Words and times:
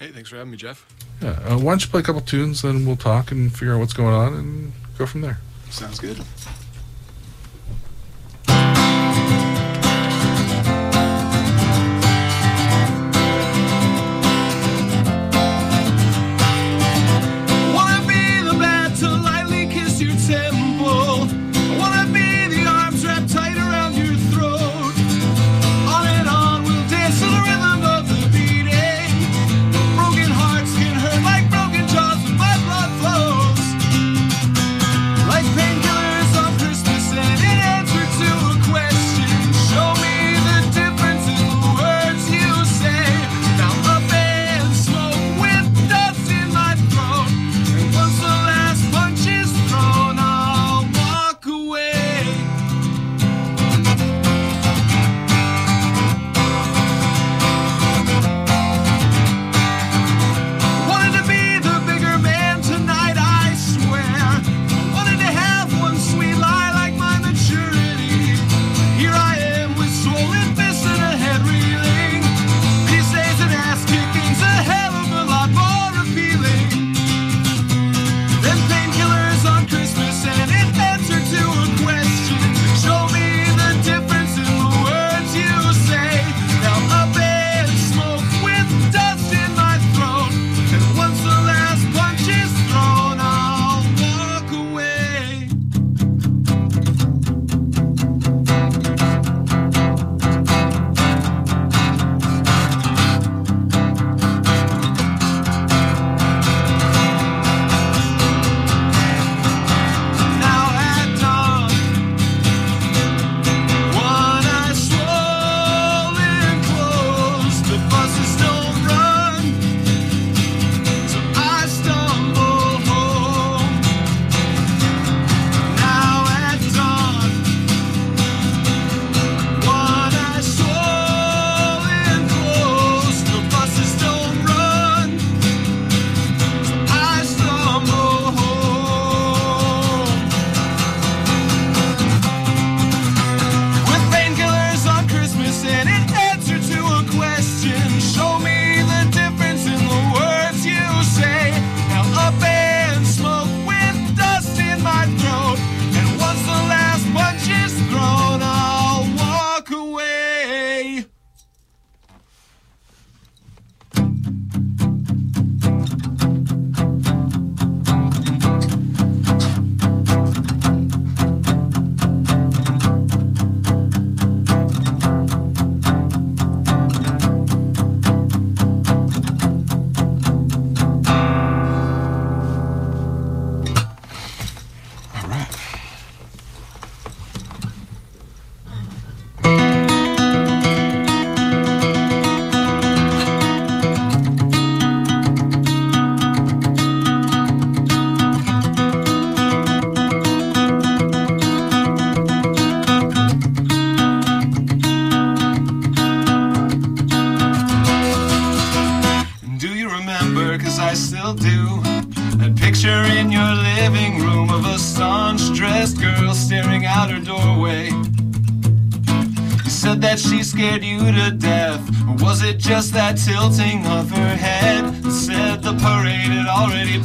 Hey, 0.00 0.08
thanks 0.08 0.30
for 0.30 0.36
having 0.36 0.50
me, 0.50 0.56
Jeff. 0.56 0.86
Yeah. 1.20 1.38
Uh, 1.44 1.58
why 1.58 1.72
don't 1.72 1.82
you 1.82 1.90
play 1.90 2.00
a 2.00 2.02
couple 2.02 2.22
tunes, 2.22 2.62
then 2.62 2.86
we'll 2.86 2.96
talk 2.96 3.30
and 3.30 3.52
figure 3.52 3.74
out 3.74 3.80
what's 3.80 3.92
going 3.92 4.14
on 4.14 4.32
and 4.32 4.72
go 4.96 5.04
from 5.04 5.20
there. 5.20 5.38
Sounds 5.68 6.00
good. 6.00 6.18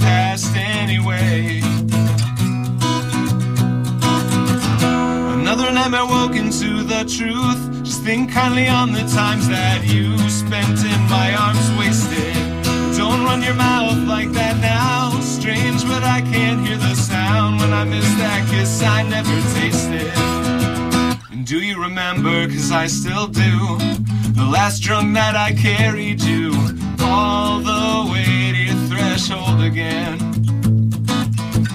Already 0.01 0.59
anyway? 0.59 1.61
Another 5.39 5.72
nightmare 5.72 6.06
woke 6.06 6.35
into 6.35 6.83
the 6.83 7.03
truth. 7.06 7.83
Just 7.83 8.03
think 8.03 8.31
kindly 8.31 8.67
on 8.67 8.91
the 8.91 9.03
times 9.13 9.47
that 9.47 9.85
you 9.85 10.17
spent 10.29 10.79
in 10.83 11.01
my 11.09 11.33
arms 11.35 11.69
wasted. 11.78 12.33
Don't 12.97 13.23
run 13.23 13.41
your 13.41 13.56
mouth 13.56 14.07
like 14.07 14.31
that 14.31 14.57
now. 14.61 15.19
Strange, 15.22 15.83
but 15.83 16.03
I 16.03 16.22
can't 16.22 16.66
hear 16.66 16.77
the 16.77 16.95
sound 16.95 17.59
when 17.59 17.73
I 17.73 17.83
miss 17.83 18.06
that 18.16 18.47
kiss 18.50 18.81
I 18.81 19.03
never 19.03 19.35
tasted. 19.59 20.12
And 21.31 21.45
do 21.45 21.59
you 21.59 21.81
remember, 21.81 22.47
cause 22.47 22.72
I 22.72 22.88
still 22.88 23.27
do, 23.27 23.77
the 24.33 24.47
last 24.51 24.79
drunk 24.79 25.09
night 25.09 25.35
I 25.35 25.53
carried 25.53 26.22
you 26.22 26.53
all 27.01 27.59
the 27.59 28.12
way 28.12 28.44
again? 29.62 30.18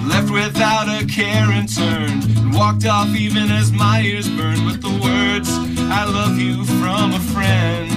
Left 0.08 0.30
without 0.30 0.88
a 0.88 1.06
care 1.06 1.50
and 1.50 1.68
turned, 1.68 2.24
and 2.38 2.54
walked 2.54 2.86
off 2.86 3.08
even 3.14 3.50
as 3.50 3.72
my 3.72 4.00
ears 4.02 4.28
burned 4.28 4.64
with 4.66 4.82
the 4.82 4.90
words, 4.90 5.48
I 5.90 6.04
love 6.04 6.38
you 6.38 6.64
from 6.80 7.12
a 7.12 7.20
friend. 7.32 7.90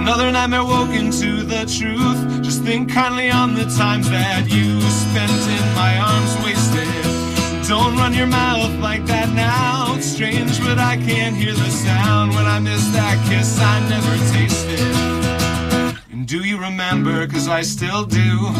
Another 0.00 0.32
nightmare 0.32 0.64
woke 0.64 0.90
into 0.90 1.42
the 1.42 1.66
truth. 1.66 2.42
Just 2.42 2.62
think 2.62 2.90
kindly 2.90 3.30
on 3.30 3.54
the 3.54 3.64
times 3.76 4.10
that 4.10 4.50
you 4.50 4.80
spent 4.80 5.30
in 5.30 5.74
my 5.74 5.98
arms. 5.98 6.36
Don't 7.70 7.96
run 7.98 8.14
your 8.14 8.26
mouth 8.26 8.80
like 8.80 9.06
that 9.06 9.32
now. 9.32 9.94
It's 9.94 10.04
strange, 10.04 10.58
but 10.58 10.80
I 10.80 10.96
can't 10.96 11.36
hear 11.36 11.52
the 11.52 11.70
sound 11.70 12.34
when 12.34 12.44
I 12.44 12.58
miss 12.58 12.84
that 12.90 13.16
kiss 13.28 13.60
I 13.60 13.78
never 13.88 14.14
tasted. 14.34 16.02
And 16.10 16.26
do 16.26 16.38
you 16.38 16.58
remember, 16.58 17.24
cause 17.28 17.46
I 17.46 17.62
still 17.62 18.04
do, 18.04 18.50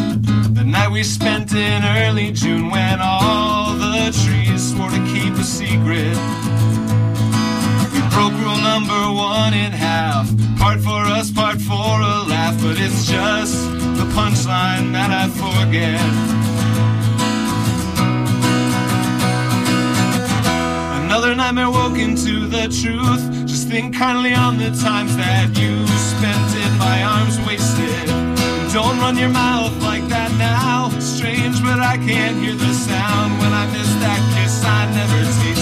the 0.53 0.63
night 0.65 0.89
we 0.89 1.03
spent 1.03 1.51
in 1.51 1.83
early 1.83 2.31
June 2.31 2.69
when 2.69 2.99
all 3.01 3.73
the 3.73 4.17
trees 4.23 4.71
swore 4.71 4.89
to 4.89 5.03
keep 5.11 5.33
a 5.33 5.43
secret? 5.43 6.15
We 7.91 7.99
Broke 8.15 8.37
rule 8.39 8.61
number 8.63 9.01
one 9.11 9.53
in 9.53 9.73
half. 9.73 10.31
Part 10.57 10.79
for 10.79 11.03
us, 11.19 11.29
part 11.29 11.59
for 11.59 11.99
a 11.99 12.23
laugh. 12.31 12.55
But 12.63 12.79
it's 12.79 13.05
just 13.05 13.71
the 13.99 14.07
punchline 14.15 14.93
that 14.93 15.11
I 15.11 15.27
forget. 15.35 16.40
Nightmare 21.41 21.71
woke 21.71 21.97
into 21.97 22.45
the 22.45 22.65
truth. 22.69 23.23
Just 23.47 23.67
think 23.67 23.95
kindly 23.95 24.31
on 24.35 24.59
the 24.59 24.69
times 24.85 25.17
that 25.17 25.47
you 25.57 25.73
spent 26.11 26.49
in 26.63 26.71
my 26.77 27.01
arms 27.01 27.35
wasted. 27.47 28.05
Don't 28.71 28.99
run 28.99 29.17
your 29.17 29.29
mouth 29.29 29.75
like 29.81 30.07
that 30.09 30.31
now. 30.37 30.89
Strange, 30.99 31.59
but 31.63 31.79
I 31.79 31.97
can't 31.97 32.37
hear 32.43 32.53
the 32.53 32.73
sound 32.73 33.39
when 33.39 33.51
I 33.53 33.65
miss 33.73 33.89
that 34.03 34.21
kiss 34.35 34.63
I 34.63 34.85
never 34.93 35.23
tasted. 35.41 35.60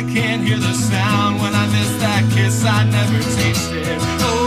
I 0.00 0.02
can't 0.02 0.42
hear 0.42 0.56
the 0.56 0.72
sound 0.72 1.42
when 1.42 1.54
I 1.54 1.66
miss 1.66 1.92
that 2.00 2.32
kiss 2.32 2.64
I 2.64 2.84
never 2.84 3.20
tasted. 3.20 3.98
Oh, 4.22 4.40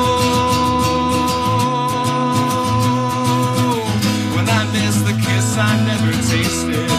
when 4.36 4.50
I 4.50 4.66
miss 4.74 5.04
the 5.04 5.14
kiss 5.22 5.56
I 5.56 5.78
never 5.86 6.12
tasted. 6.32 6.90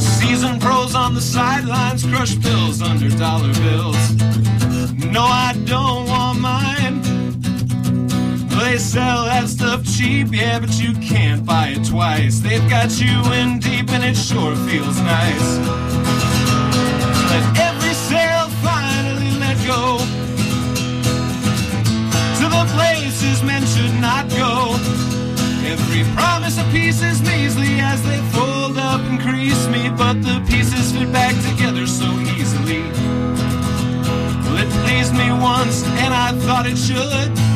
Seasoned 0.00 0.62
pros 0.62 0.94
on 0.94 1.12
the 1.14 1.20
sidelines, 1.20 2.06
crush 2.06 2.40
pills 2.40 2.80
under 2.80 3.10
dollar 3.10 3.52
bills. 3.52 4.01
Cheap, 10.02 10.28
yeah, 10.32 10.58
but 10.58 10.72
you 10.80 10.92
can't 10.94 11.44
buy 11.46 11.74
it 11.76 11.84
twice. 11.86 12.40
They've 12.40 12.68
got 12.68 12.90
you 13.00 13.14
in 13.38 13.60
deep 13.60 13.88
and 13.90 14.02
it 14.04 14.16
sure 14.16 14.54
feels 14.66 14.98
nice. 15.00 15.48
Let 17.30 17.44
every 17.68 17.94
sail 17.94 18.48
finally 18.66 19.30
let 19.38 19.56
go 19.64 19.98
to 22.38 22.44
the 22.56 22.64
places 22.74 23.42
men 23.44 23.64
should 23.74 23.94
not 24.00 24.28
go. 24.30 24.74
Every 25.72 26.02
promise 26.16 26.58
of 26.58 26.66
peace 26.72 27.00
is 27.02 27.22
measly 27.22 27.78
as 27.78 28.02
they 28.02 28.20
fold 28.34 28.78
up 28.78 29.00
and 29.02 29.20
crease 29.20 29.68
me, 29.68 29.88
but 29.88 30.14
the 30.22 30.42
pieces 30.48 30.92
fit 30.92 31.12
back 31.12 31.34
together 31.48 31.86
so 31.86 32.08
easily. 32.36 32.82
Well, 34.44 34.58
it 34.64 34.70
pleased 34.82 35.14
me 35.14 35.28
once, 35.30 35.84
and 36.02 36.12
I 36.12 36.32
thought 36.44 36.66
it 36.66 36.76
should. 36.76 37.51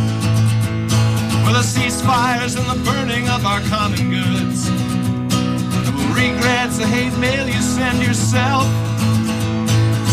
For 1.46 1.52
the 1.52 1.62
ceasefires 1.62 2.58
and 2.58 2.66
the 2.66 2.90
burning 2.90 3.28
of 3.28 3.46
our 3.46 3.60
common 3.70 4.10
goods. 4.10 4.66
The 4.66 5.94
regrets, 6.10 6.78
the 6.78 6.86
hate 6.88 7.16
mail 7.18 7.46
you 7.46 7.62
send 7.62 8.02
yourself. 8.02 8.66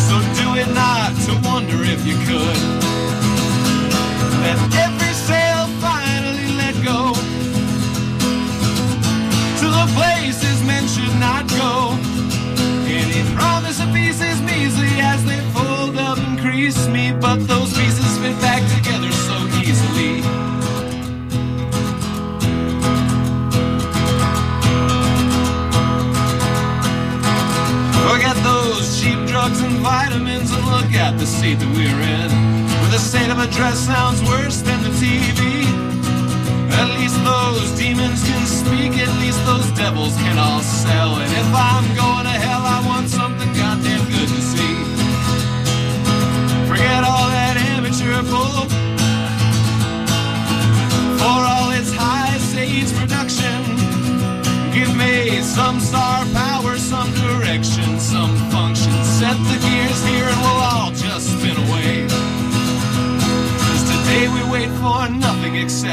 So 0.05 0.15
do 0.37 0.53
it 0.61 0.69
not 0.77 1.09
to 1.25 1.33
wonder 1.49 1.81
if 1.81 2.05
you 2.05 2.13
could. 2.29 2.59
Let 4.45 4.59
every 4.85 5.13
sail 5.25 5.65
finally 5.81 6.53
let 6.53 6.75
go 6.85 7.17
to 9.57 9.67
the 9.73 9.87
places 9.97 10.61
men 10.69 10.87
should 10.87 11.17
not 11.19 11.49
go. 11.57 11.97
Any 12.85 13.23
promise 13.33 13.79
of 13.79 13.91
peace 13.91 14.21
is 14.21 14.39
measly 14.43 15.01
as 15.01 15.25
they 15.25 15.41
fold 15.49 15.97
up 15.97 16.19
and 16.19 16.37
crease 16.37 16.87
me, 16.87 17.11
but 17.11 17.37
those 17.47 17.73
pieces 17.73 18.19
fit 18.19 18.39
back 18.39 18.61
together 18.69 18.82
at 31.03 31.19
the 31.19 31.25
state 31.25 31.59
that 31.59 31.71
we're 31.75 32.01
in. 32.17 32.29
Where 32.79 32.91
the 32.95 33.03
state 33.11 33.29
of 33.29 33.37
a 33.37 33.47
dress 33.47 33.77
sounds 33.77 34.23
worse 34.23 34.61
than 34.61 34.79
the 34.87 34.93
TV. 35.03 35.41
At 36.79 36.87
least 36.97 37.17
those 37.27 37.69
demons 37.77 38.23
can 38.23 38.43
speak, 38.47 38.91
at 39.05 39.13
least 39.19 39.39
those 39.45 39.69
devils 39.71 40.15
can 40.23 40.37
all 40.37 40.61
sell. 40.61 41.11
And 41.19 41.31
if 41.43 41.49
I'm 41.53 41.87
going 41.95 42.12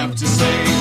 except 0.01 0.19
to 0.19 0.27
say 0.27 0.80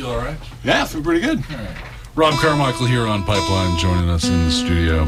feel 0.00 0.10
all 0.10 0.18
right? 0.18 0.36
Yeah, 0.64 0.84
feel 0.86 1.02
pretty 1.02 1.20
good. 1.20 1.38
All 1.50 1.56
right. 1.58 1.76
Rob 2.16 2.34
Carmichael 2.40 2.86
here 2.86 3.06
on 3.06 3.22
Pipeline, 3.24 3.78
joining 3.78 4.08
us 4.08 4.24
in 4.26 4.44
the 4.44 4.50
studio. 4.50 5.04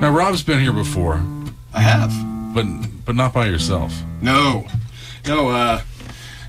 Now, 0.00 0.10
Rob's 0.10 0.42
been 0.42 0.60
here 0.60 0.72
before, 0.72 1.22
I 1.72 1.80
have. 1.80 2.12
but 2.54 2.66
but 3.04 3.14
not 3.14 3.32
by 3.32 3.46
yourself. 3.46 3.94
No, 4.20 4.66
no. 5.26 5.48
Uh, 5.48 5.80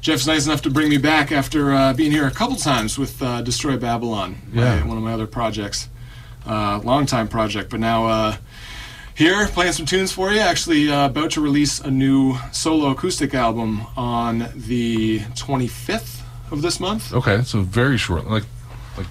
Jeff's 0.01 0.27
nice 0.27 0.45
enough 0.45 0.61
to 0.63 0.69
bring 0.69 0.89
me 0.89 0.97
back 0.97 1.31
after 1.31 1.71
uh, 1.73 1.93
being 1.93 2.11
here 2.11 2.25
a 2.27 2.31
couple 2.31 2.55
times 2.55 2.97
with 2.97 3.21
uh, 3.21 3.41
Destroy 3.41 3.77
Babylon, 3.77 4.35
Yeah. 4.53 4.85
one 4.85 4.97
of 4.97 5.03
my 5.03 5.13
other 5.13 5.27
projects. 5.27 5.87
Uh, 6.45 6.79
long 6.83 7.05
time 7.05 7.27
project, 7.27 7.69
but 7.69 7.79
now 7.79 8.07
uh, 8.07 8.35
here 9.19 9.47
playing 9.47 9.73
some 9.73 9.85
tunes 9.85 10.13
for 10.13 10.31
you. 10.31 10.39
Actually, 10.39 10.89
uh, 10.89 11.07
about 11.07 11.31
to 11.31 11.41
release 11.41 11.81
a 11.81 11.91
new 11.91 12.37
solo 12.53 12.89
acoustic 12.91 13.33
album 13.33 13.85
on 13.97 14.49
the 14.55 15.19
25th 15.19 16.21
of 16.51 16.61
this 16.61 16.79
month. 16.79 17.13
Okay, 17.13 17.43
so 17.43 17.59
very 17.59 17.97
short, 17.97 18.27
like 18.27 18.45
like 18.95 19.07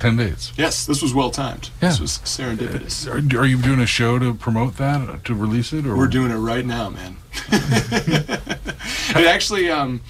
ten 0.00 0.16
days. 0.16 0.52
Yes, 0.56 0.84
this 0.86 1.00
was 1.00 1.14
well 1.14 1.30
timed. 1.30 1.70
Yeah. 1.80 1.90
This 1.90 2.00
was 2.00 2.18
serendipitous. 2.18 3.06
Are, 3.06 3.40
are 3.40 3.46
you 3.46 3.62
doing 3.62 3.78
a 3.78 3.86
show 3.86 4.18
to 4.18 4.34
promote 4.34 4.76
that, 4.78 5.24
to 5.24 5.34
release 5.36 5.72
it, 5.72 5.86
or 5.86 5.96
We're 5.96 6.08
doing 6.08 6.32
it 6.32 6.36
right 6.36 6.66
now, 6.66 6.90
man. 6.90 7.16
it 7.52 9.26
actually, 9.28 9.70
um, 9.70 10.00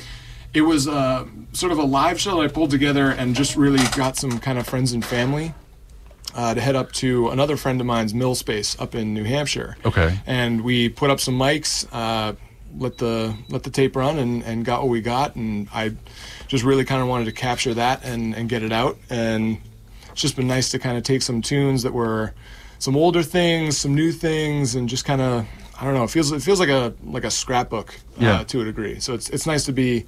it 0.55 0.63
was 0.63 0.89
uh, 0.89 1.27
sort 1.53 1.71
of 1.71 1.77
a 1.79 1.85
live 1.85 2.19
show 2.19 2.37
that 2.37 2.45
I 2.45 2.49
pulled 2.49 2.71
together 2.71 3.11
and 3.11 3.37
just 3.37 3.57
really 3.57 3.85
got 3.95 4.17
some 4.17 4.39
kind 4.39 4.59
of 4.59 4.67
friends 4.67 4.93
and 4.93 5.05
family 5.05 5.53
uh, 6.35 6.55
to 6.55 6.61
head 6.61 6.77
up 6.77 6.93
to 6.93 7.29
another 7.31 7.57
friend 7.57 7.81
of 7.81 7.87
mine's 7.87 8.15
mill 8.15 8.35
space 8.35 8.79
up 8.81 8.95
in 8.95 9.13
New 9.15 9.25
Hampshire. 9.25 9.77
Okay. 9.85 10.19
And 10.27 10.63
we 10.63 10.89
put 10.89 11.11
up 11.11 11.21
some 11.21 11.39
mics, 11.39 11.87
uh, 11.93 12.35
let 12.79 12.99
the 12.99 13.35
let 13.51 13.63
the 13.65 13.71
tape 13.71 13.97
run, 13.97 14.19
and, 14.19 14.43
and 14.45 14.65
got 14.65 14.81
what 14.83 14.89
we 14.91 15.01
got. 15.03 15.37
And 15.37 15.69
I 15.75 15.95
just 16.49 16.65
really 16.65 16.85
kind 16.85 17.03
of 17.03 17.09
wanted 17.09 17.27
to 17.27 17.33
capture 17.33 17.75
that 17.75 18.05
and, 18.05 18.35
and 18.35 18.49
get 18.49 18.63
it 18.63 18.73
out. 18.73 18.97
And 19.11 19.59
it's 20.11 20.21
just 20.21 20.37
been 20.37 20.49
nice 20.49 20.71
to 20.71 20.79
kind 20.79 20.97
of 20.97 21.03
take 21.05 21.23
some 21.23 21.43
tunes 21.43 21.83
that 21.83 21.93
were 21.93 22.33
some 22.79 22.97
older 22.97 23.23
things, 23.23 23.77
some 23.79 23.95
new 23.95 24.11
things, 24.13 24.75
and 24.75 24.89
just 24.89 25.05
kind 25.05 25.21
of 25.21 25.47
I 25.81 25.85
don't 25.85 25.95
know. 25.95 26.05
It 26.05 26.11
feels 26.11 26.33
it 26.33 26.43
feels 26.43 26.61
like 26.61 26.69
a 26.71 26.95
like 27.05 27.25
a 27.25 27.31
scrapbook 27.31 27.95
uh, 28.21 28.25
Yeah. 28.25 28.45
to 28.45 28.61
a 28.61 28.65
degree. 28.65 29.01
So 29.01 29.15
it's 29.15 29.29
it's 29.31 29.47
nice 29.47 29.65
to 29.67 29.73
be. 29.73 30.07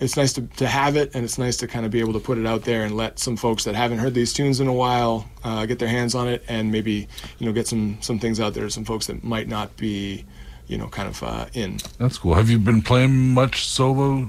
It's 0.00 0.16
nice 0.16 0.32
to, 0.34 0.42
to 0.58 0.66
have 0.66 0.96
it, 0.96 1.14
and 1.14 1.24
it's 1.24 1.38
nice 1.38 1.56
to 1.58 1.66
kind 1.66 1.84
of 1.84 1.90
be 1.90 1.98
able 2.00 2.12
to 2.12 2.20
put 2.20 2.38
it 2.38 2.46
out 2.46 2.62
there 2.62 2.84
and 2.84 2.96
let 2.96 3.18
some 3.18 3.36
folks 3.36 3.64
that 3.64 3.74
haven't 3.74 3.98
heard 3.98 4.14
these 4.14 4.32
tunes 4.32 4.60
in 4.60 4.68
a 4.68 4.72
while 4.72 5.28
uh, 5.42 5.66
get 5.66 5.78
their 5.80 5.88
hands 5.88 6.14
on 6.14 6.28
it, 6.28 6.44
and 6.48 6.70
maybe 6.70 7.08
you 7.38 7.46
know 7.46 7.52
get 7.52 7.66
some 7.66 7.98
some 8.00 8.18
things 8.18 8.38
out 8.40 8.54
there. 8.54 8.68
Some 8.70 8.84
folks 8.84 9.06
that 9.08 9.24
might 9.24 9.48
not 9.48 9.76
be, 9.76 10.24
you 10.68 10.78
know, 10.78 10.86
kind 10.86 11.08
of 11.08 11.22
uh, 11.22 11.46
in. 11.54 11.78
That's 11.98 12.16
cool. 12.18 12.34
Have 12.34 12.48
you 12.48 12.58
been 12.58 12.80
playing 12.82 13.34
much 13.34 13.66
solo 13.66 14.28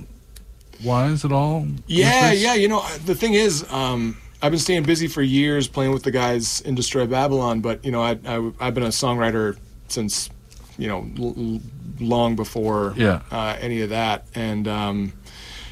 wise 0.84 1.24
at 1.26 1.32
all? 1.32 1.68
Yeah, 1.88 2.32
yeah. 2.32 2.54
You 2.56 2.68
know, 2.68 2.84
the 3.06 3.16
thing 3.16 3.34
is, 3.36 3.72
um, 3.72 4.18
I've 4.42 4.52
been 4.52 4.60
staying 4.60 4.84
busy 4.84 5.08
for 5.08 5.22
years 5.22 5.68
playing 5.68 5.92
with 5.92 6.04
the 6.04 6.12
guys 6.12 6.62
in 6.62 6.74
Destroy 6.76 7.06
Babylon, 7.06 7.62
but 7.62 7.84
you 7.86 7.92
know, 7.92 8.02
I, 8.02 8.18
I 8.26 8.52
I've 8.60 8.74
been 8.74 8.84
a 8.84 8.88
songwriter 8.88 9.58
since 9.88 10.30
you 10.78 10.88
know 10.88 11.06
l- 11.20 11.36
l- 11.38 11.62
long 12.00 12.36
before 12.38 12.94
Yeah. 12.98 13.22
uh, 13.30 13.58
any 13.60 13.82
of 13.82 13.90
that, 13.90 14.26
and 14.34 14.68
um, 14.68 15.14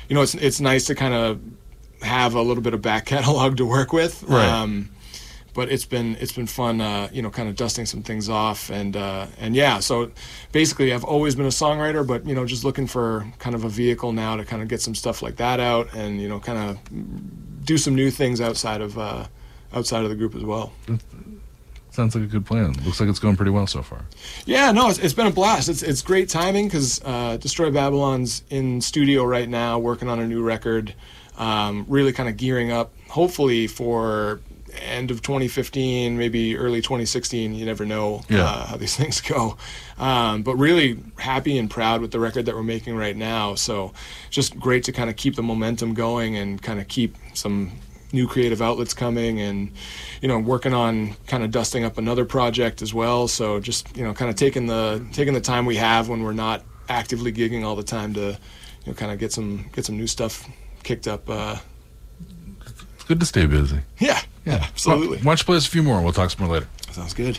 you 0.07 0.15
know, 0.15 0.21
it's 0.21 0.35
it's 0.35 0.59
nice 0.59 0.85
to 0.85 0.95
kind 0.95 1.13
of 1.13 1.39
have 2.01 2.35
a 2.35 2.41
little 2.41 2.63
bit 2.63 2.73
of 2.73 2.81
back 2.81 3.05
catalog 3.13 3.57
to 3.57 3.65
work 3.65 3.93
with. 3.93 4.23
Right. 4.23 4.47
Um, 4.47 4.89
but 5.57 5.71
it's 5.71 5.85
been 5.85 6.15
it's 6.19 6.33
been 6.33 6.45
fun, 6.45 6.79
uh, 6.81 7.09
you 7.11 7.23
know, 7.23 7.31
kind 7.31 7.49
of 7.49 7.55
dusting 7.55 7.87
some 7.87 8.03
things 8.03 8.29
off, 8.29 8.69
and 8.69 8.95
uh, 8.95 9.25
and 9.39 9.55
yeah. 9.55 9.79
So 9.79 10.11
basically, 10.51 10.93
I've 10.93 11.03
always 11.03 11.33
been 11.33 11.47
a 11.47 11.49
songwriter, 11.49 12.05
but 12.05 12.27
you 12.27 12.35
know, 12.35 12.45
just 12.45 12.63
looking 12.63 12.85
for 12.85 13.25
kind 13.39 13.55
of 13.55 13.63
a 13.63 13.69
vehicle 13.69 14.11
now 14.13 14.35
to 14.35 14.45
kind 14.45 14.61
of 14.61 14.67
get 14.67 14.81
some 14.81 14.93
stuff 14.93 15.23
like 15.23 15.37
that 15.37 15.59
out, 15.59 15.91
and 15.95 16.21
you 16.21 16.29
know, 16.29 16.39
kind 16.39 16.59
of 16.59 17.65
do 17.65 17.75
some 17.75 17.95
new 17.95 18.11
things 18.11 18.39
outside 18.39 18.81
of 18.81 18.99
uh, 18.99 19.25
outside 19.73 20.03
of 20.03 20.11
the 20.11 20.15
group 20.15 20.35
as 20.35 20.43
well. 20.43 20.73
Sounds 21.98 22.13
like 22.13 22.25
a 22.25 22.27
good 22.27 22.46
plan. 22.46 22.74
Looks 22.86 23.00
like 23.00 23.10
it's 23.10 23.18
going 23.18 23.36
pretty 23.36 23.50
well 23.50 23.66
so 23.66 23.82
far. 23.82 24.06
Yeah, 24.46 24.72
no, 24.72 24.88
it's, 24.88 25.00
it's 25.00 25.16
been 25.16 25.25
a 25.25 25.32
blast. 25.32 25.68
It's 25.68 25.82
it's 25.82 26.04
great 26.04 26.30
timing 26.30 26.68
because 26.68 27.01
uh, 27.04 27.38
Destroy 27.38 27.72
Babylon's 27.72 28.44
in 28.51 28.82
studio 28.82 29.24
right 29.24 29.50
now, 29.50 29.80
working 29.80 30.08
on 30.08 30.20
a 30.20 30.27
new 30.27 30.44
record, 30.44 30.94
um, 31.39 31.86
really 31.89 32.13
kind 32.13 32.30
of 32.30 32.38
gearing 32.38 32.72
up, 32.72 32.94
hopefully 33.10 33.66
for 33.66 34.42
end 34.80 35.10
of 35.10 35.24
2015, 35.24 36.20
maybe 36.20 36.56
early 36.56 36.84
2016. 36.84 37.56
You 37.56 37.66
never 37.66 37.84
know 37.84 38.22
Yeah. 38.30 38.44
uh, 38.44 38.66
how 38.68 38.77
these 38.77 38.96
things 39.01 39.20
go, 39.20 39.58
um, 39.98 40.44
but 40.44 40.56
really 40.56 41.00
happy 41.18 41.58
and 41.58 41.68
proud 41.68 42.01
with 42.01 42.12
the 42.12 42.20
record 42.20 42.46
that 42.46 42.54
we're 42.54 42.62
making 42.62 42.96
right 42.96 43.18
now. 43.18 43.56
So 43.56 43.92
just 44.30 44.56
great 44.60 44.84
to 44.84 44.92
kind 44.92 45.10
of 45.10 45.16
keep 45.16 45.36
the 45.36 45.42
momentum 45.42 45.96
going 45.96 46.38
and 46.38 46.62
kind 46.62 46.80
of 46.80 46.88
keep 46.88 47.16
some 47.34 47.72
new 48.13 48.27
creative 48.27 48.61
outlets 48.61 48.93
coming 48.93 49.41
and 49.41 49.69
you 50.21 50.27
know 50.27 50.39
working 50.39 50.73
on 50.73 51.13
kind 51.27 51.43
of 51.43 51.51
dusting 51.51 51.83
up 51.83 51.97
another 51.97 52.23
project 52.23 52.81
as 52.81 52.93
well 52.93 53.27
so 53.27 53.59
just 53.59 53.95
you 53.97 54.03
know 54.03 54.13
kind 54.13 54.29
of 54.29 54.35
taking 54.37 54.65
the 54.67 55.05
taking 55.11 55.33
the 55.33 55.41
time 55.41 55.65
we 55.65 55.75
have 55.75 56.07
when 56.07 56.23
we're 56.23 56.31
not 56.33 56.63
actively 56.87 57.33
gigging 57.33 57.65
all 57.65 57.75
the 57.75 57.83
time 57.83 58.13
to 58.13 58.21
you 58.85 58.87
know 58.87 58.93
kind 58.93 59.11
of 59.11 59.19
get 59.19 59.33
some 59.33 59.65
get 59.73 59.83
some 59.85 59.97
new 59.97 60.07
stuff 60.07 60.47
kicked 60.83 61.05
up 61.07 61.29
uh 61.29 61.57
It's 62.95 63.03
good 63.03 63.19
to 63.19 63.25
stay 63.25 63.45
busy. 63.45 63.79
yeah 63.99 64.21
yeah 64.45 64.63
absolutely 64.63 65.17
Why 65.17 65.23
don't 65.23 65.39
you 65.39 65.45
play 65.45 65.57
us 65.57 65.67
a 65.67 65.69
few 65.69 65.83
more? 65.83 66.01
We'll 66.01 66.13
talk 66.13 66.29
some 66.29 66.45
more 66.45 66.53
later. 66.53 66.67
sounds 66.91 67.13
good 67.13 67.37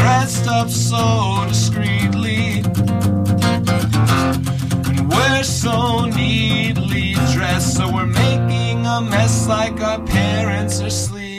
dressed 0.00 0.46
up 0.48 0.70
so 0.70 1.44
discreetly. 1.46 2.62
And 4.88 5.10
we're 5.10 5.42
so 5.42 6.06
neatly 6.06 7.12
dressed, 7.34 7.76
so 7.76 7.92
we're 7.92 8.06
making 8.06 8.86
a 8.86 9.00
mess 9.02 9.46
like 9.46 9.78
our 9.80 10.00
parents 10.00 10.80
are 10.80 10.90
sleeping. 10.90 11.29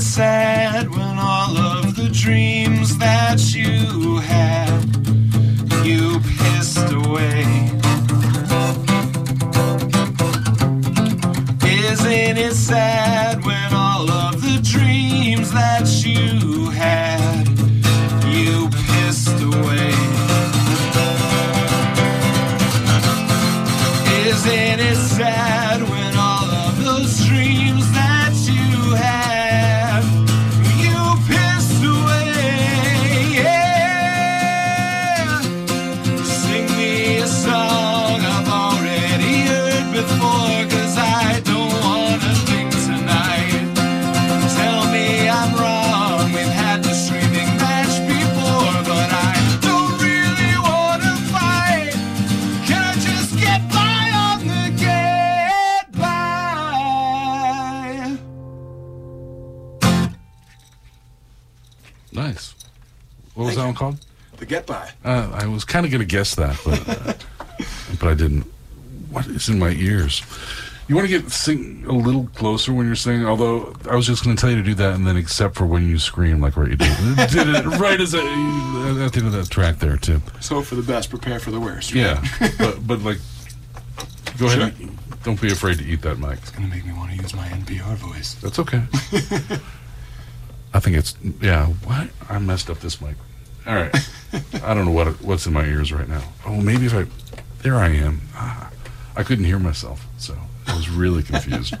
Sad 0.00 0.88
when 0.90 1.18
all 1.18 1.58
of 1.58 1.94
the 1.94 2.08
dreams 2.08 2.96
that 2.96 3.54
you 3.54 4.09
Uh, 65.04 65.30
I 65.32 65.46
was 65.46 65.64
kind 65.64 65.86
of 65.86 65.92
going 65.92 66.00
to 66.00 66.06
guess 66.06 66.34
that, 66.34 66.60
but 66.64 66.88
uh, 66.88 67.14
but 67.98 68.08
I 68.08 68.14
didn't. 68.14 68.42
What 69.10 69.26
is 69.26 69.48
in 69.48 69.58
my 69.58 69.70
ears? 69.70 70.22
You 70.88 70.96
want 70.96 71.08
to 71.08 71.20
get 71.20 71.30
sing 71.30 71.84
a 71.86 71.92
little 71.92 72.26
closer 72.34 72.72
when 72.72 72.86
you're 72.86 72.96
singing. 72.96 73.24
Although 73.26 73.74
I 73.88 73.94
was 73.96 74.06
just 74.06 74.24
going 74.24 74.36
to 74.36 74.40
tell 74.40 74.50
you 74.50 74.56
to 74.56 74.62
do 74.62 74.74
that, 74.74 74.94
and 74.94 75.06
then 75.06 75.16
except 75.16 75.54
for 75.54 75.64
when 75.64 75.88
you 75.88 75.98
scream, 75.98 76.40
like 76.40 76.56
right 76.56 76.68
you 76.70 76.76
did, 76.76 77.16
did 77.30 77.48
it 77.48 77.64
right 77.78 78.00
as 78.00 78.12
a, 78.12 78.18
at 78.18 79.12
the 79.12 79.18
end 79.18 79.26
of 79.28 79.32
that 79.32 79.48
track 79.50 79.78
there 79.78 79.96
too. 79.96 80.20
So 80.40 80.62
for 80.62 80.74
the 80.74 80.82
best, 80.82 81.08
prepare 81.10 81.38
for 81.40 81.50
the 81.50 81.60
worst. 81.60 81.92
Yeah, 81.94 82.22
but 82.58 82.86
but 82.86 83.00
like, 83.02 83.18
go 84.38 84.46
ahead. 84.46 84.74
And- 84.80 84.98
Don't 85.22 85.40
be 85.40 85.50
afraid 85.52 85.78
to 85.78 85.84
eat 85.84 86.02
that 86.02 86.18
mic. 86.18 86.38
It's 86.38 86.50
gonna 86.50 86.66
make 86.68 86.84
me 86.84 86.92
want 86.92 87.10
to 87.12 87.16
use 87.16 87.34
my 87.34 87.46
NPR 87.48 87.94
voice. 87.96 88.34
That's 88.34 88.58
okay. 88.58 88.82
I 90.74 90.80
think 90.80 90.96
it's 90.96 91.14
yeah. 91.40 91.66
What 91.66 92.08
I 92.28 92.38
messed 92.38 92.68
up 92.70 92.80
this 92.80 93.00
mic. 93.00 93.16
All 93.66 93.74
right. 93.74 93.94
I 94.62 94.74
don't 94.74 94.84
know 94.84 94.92
what 94.92 95.20
what's 95.22 95.46
in 95.46 95.52
my 95.52 95.64
ears 95.64 95.92
right 95.92 96.08
now. 96.08 96.22
Oh, 96.46 96.60
maybe 96.60 96.86
if 96.86 96.94
I 96.94 97.06
there 97.62 97.76
I 97.76 97.88
am. 97.88 98.22
Ah, 98.34 98.70
I 99.16 99.22
couldn't 99.22 99.44
hear 99.44 99.58
myself, 99.58 100.06
so 100.18 100.36
I 100.66 100.76
was 100.76 100.88
really 100.88 101.22
confused. 101.22 101.74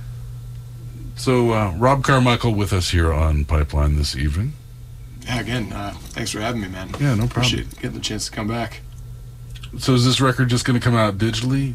so 1.16 1.52
uh, 1.52 1.72
Rob 1.76 2.02
Carmichael 2.02 2.54
with 2.54 2.72
us 2.72 2.90
here 2.90 3.12
on 3.12 3.44
Pipeline 3.44 3.96
this 3.96 4.16
evening. 4.16 4.54
Yeah, 5.22 5.40
again, 5.40 5.72
uh, 5.72 5.92
thanks 5.96 6.30
for 6.30 6.40
having 6.40 6.62
me, 6.62 6.68
man. 6.68 6.88
Yeah, 6.98 7.14
no 7.14 7.26
problem. 7.26 7.30
Appreciate 7.30 7.74
getting 7.76 7.92
the 7.92 8.00
chance 8.00 8.26
to 8.26 8.32
come 8.32 8.48
back. 8.48 8.80
So 9.78 9.94
is 9.94 10.04
this 10.04 10.20
record 10.20 10.48
just 10.48 10.64
going 10.64 10.78
to 10.78 10.84
come 10.84 10.96
out 10.96 11.18
digitally? 11.18 11.74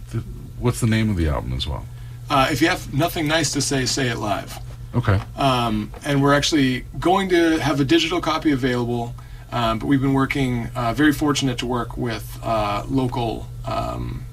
What's 0.60 0.82
the 0.82 0.88
name 0.88 1.10
of 1.10 1.16
the 1.16 1.28
album 1.30 1.54
as 1.54 1.66
well? 1.68 1.86
Uh, 2.30 2.50
if 2.52 2.62
you 2.62 2.68
have 2.68 2.94
nothing 2.94 3.28
nice 3.28 3.52
to 3.54 3.62
say, 3.62 3.86
say 3.86 4.10
it 4.10 4.18
live. 4.18 4.60
Okay. 4.96 5.20
Um, 5.36 5.92
and 6.06 6.22
we're 6.24 6.34
actually 6.34 6.86
going 7.00 7.30
to 7.30 7.58
have 7.60 7.80
a 7.80 7.86
digital 7.86 8.22
copy 8.22 8.52
available. 8.52 9.14
Um, 9.52 9.80
but 9.80 9.86
we've 9.88 10.02
been 10.02 10.14
working, 10.14 10.68
uh, 10.76 10.94
very 10.94 11.14
fortunate 11.14 11.58
to 11.60 11.66
work 11.66 11.96
with 11.98 12.40
uh, 12.44 12.84
local 12.90 13.48
um, 13.66 14.26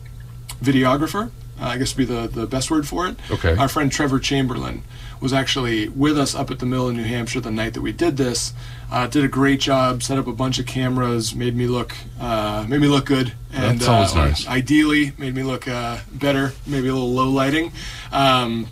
videographer. 0.62 1.30
Uh, 1.60 1.66
I 1.66 1.78
guess 1.78 1.96
would 1.96 2.08
be 2.08 2.12
the, 2.14 2.26
the 2.26 2.46
best 2.46 2.70
word 2.70 2.88
for 2.88 3.06
it. 3.06 3.16
Okay. 3.30 3.56
Our 3.56 3.68
friend 3.68 3.92
Trevor 3.92 4.18
Chamberlain 4.18 4.82
was 5.20 5.32
actually 5.32 5.88
with 5.90 6.18
us 6.18 6.34
up 6.34 6.50
at 6.50 6.58
the 6.58 6.66
mill 6.66 6.88
in 6.88 6.96
New 6.96 7.04
Hampshire 7.04 7.40
the 7.40 7.52
night 7.52 7.74
that 7.74 7.82
we 7.82 7.92
did 7.92 8.16
this. 8.16 8.52
Uh, 8.90 9.06
did 9.06 9.22
a 9.22 9.28
great 9.28 9.60
job, 9.60 10.02
set 10.02 10.18
up 10.18 10.26
a 10.26 10.32
bunch 10.32 10.58
of 10.58 10.66
cameras, 10.66 11.34
made 11.34 11.54
me 11.54 11.66
look 11.66 11.94
uh, 12.18 12.66
made 12.68 12.80
me 12.80 12.88
look 12.88 13.06
good, 13.06 13.32
and 13.52 13.78
That's 13.78 13.88
always 13.88 14.12
uh, 14.12 14.26
nice. 14.26 14.48
ideally 14.48 15.12
made 15.18 15.34
me 15.34 15.44
look 15.44 15.68
uh, 15.68 15.98
better, 16.12 16.52
maybe 16.66 16.88
a 16.88 16.92
little 16.92 17.12
low 17.12 17.30
lighting. 17.30 17.70
Um, 18.10 18.66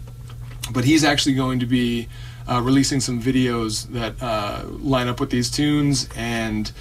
but 0.72 0.84
he's 0.84 1.04
actually 1.04 1.34
going 1.34 1.58
to 1.60 1.66
be 1.66 2.08
uh, 2.48 2.60
releasing 2.62 3.00
some 3.00 3.20
videos 3.20 3.86
that 3.88 4.20
uh, 4.22 4.64
line 4.66 5.08
up 5.08 5.20
with 5.20 5.30
these 5.30 5.50
tunes 5.50 6.08
and 6.16 6.72